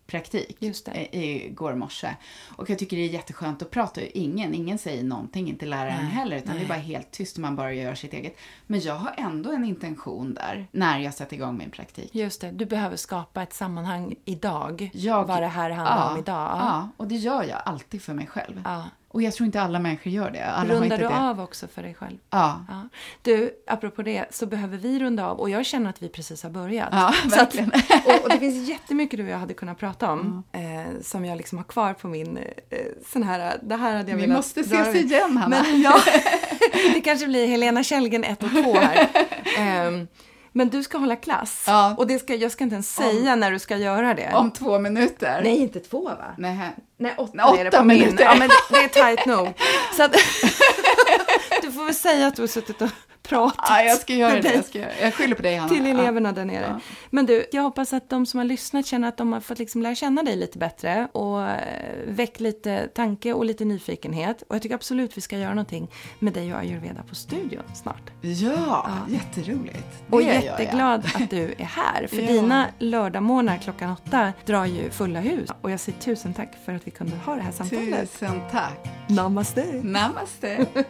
[1.12, 2.16] Igår morse.
[2.56, 4.02] Och jag tycker det är jätteskönt att prata.
[4.02, 6.60] Ingen, ingen säger någonting, inte läraren nej, heller, utan nej.
[6.60, 8.38] det är bara helt tyst och man bara gör sitt eget.
[8.68, 12.16] Men jag har ändå en intention där, när jag sätter igång min praktik.
[12.16, 16.20] Just det, du behöver skapa ett sammanhang idag, jag, vad det här handlar ja, om
[16.20, 16.58] idag.
[16.60, 18.62] Ja, och det gör jag alltid för mig själv.
[18.66, 18.84] Ja.
[19.10, 20.46] Och jag tror inte alla människor gör det.
[20.46, 21.20] Alla Rundar du det.
[21.20, 22.18] av också för dig själv?
[22.30, 22.66] Ja.
[22.68, 22.90] ja.
[23.22, 26.50] Du, apropå det, så behöver vi runda av och jag känner att vi precis har
[26.50, 26.90] börjat.
[26.92, 27.72] Ja, verkligen.
[27.74, 30.96] Att, och, och, det finns jättemycket du och jag hade kunnat prata om mm.
[30.96, 32.80] eh, som jag liksom har kvar på min eh,
[33.14, 35.64] sån här, det här hade jag vi velat måste ses igen, Hanna.
[35.64, 36.00] Men, ja,
[36.94, 39.08] det kanske blir Helena Källgren 1 och 2 här.
[39.58, 39.92] Eh,
[40.52, 41.64] men du ska hålla klass.
[41.68, 41.96] Ja.
[41.98, 44.32] Och det ska, jag ska inte ens säga om, när du ska göra det.
[44.34, 45.42] Om två minuter.
[45.44, 46.36] Nej, inte två va?
[46.38, 46.58] Nej,
[46.98, 48.12] Nej åtta, Nej, åtta är det på minuter.
[48.12, 48.18] Min.
[48.20, 49.54] Ja, men det, det är tajt nog.
[49.98, 50.12] Så att,
[51.62, 52.90] du får väl säga att du har suttit och
[53.30, 53.66] pratat.
[53.70, 54.54] Ja, jag ska göra det.
[54.54, 54.92] Jag, ska göra.
[55.02, 55.74] jag skyller på dig, Hanna.
[55.74, 56.34] Till eleverna ja.
[56.34, 56.66] där nere.
[56.70, 56.80] Ja.
[57.10, 59.82] Men du, jag hoppas att de som har lyssnat känner att de har fått liksom
[59.82, 61.58] lära känna dig lite bättre och eh,
[62.08, 64.44] väckt lite tanke och lite nyfikenhet.
[64.48, 68.12] Och jag tycker absolut vi ska göra någonting med dig och ayurveda på studion snart.
[68.22, 68.98] Ja, ja.
[69.10, 70.04] jätteroligt.
[70.08, 72.08] Det och jätteglad att du är här.
[72.08, 72.28] För ja.
[72.28, 75.50] dina lördagmorgnar klockan åtta drar ju fulla hus.
[75.62, 78.12] Och jag säger tusen tack för att vi kunde ha det här samtalet.
[78.12, 78.90] Tusen tack.
[79.08, 79.82] Namaste.
[79.84, 80.66] Namaste.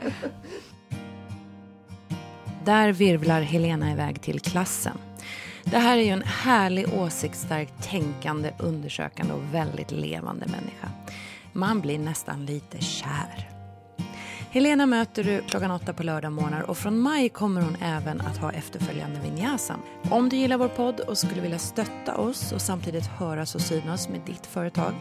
[2.67, 4.97] Där virvlar Helena iväg till klassen.
[5.63, 10.89] Det här är ju en härlig, åsiktsstark, tänkande, undersökande och väldigt levande människa.
[11.53, 13.49] Man blir nästan lite kär.
[14.51, 18.37] Helena möter du klockan åtta på lördag morgnar och från maj kommer hon även att
[18.37, 19.79] ha efterföljande vinyasan.
[20.09, 24.09] Om du gillar vår podd och skulle vilja stötta oss och samtidigt höras och synas
[24.09, 24.93] med ditt företag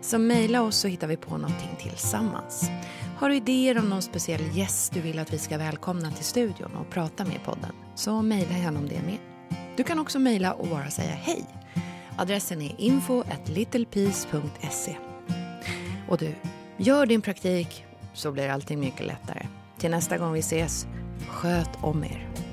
[0.00, 2.70] så mejla oss så hittar vi på någonting tillsammans.
[3.20, 6.76] Har du idéer om någon speciell gäst du vill att vi ska välkomna till studion
[6.76, 9.18] och prata med i podden så mejla gärna om det med.
[9.76, 11.44] Du kan också mejla och bara säga hej.
[12.16, 14.96] Adressen är info littlepeace.se.
[16.08, 16.34] Och du,
[16.76, 19.46] gör din praktik så blir allting mycket lättare.
[19.78, 20.86] Till nästa gång vi ses,
[21.28, 22.49] sköt om er.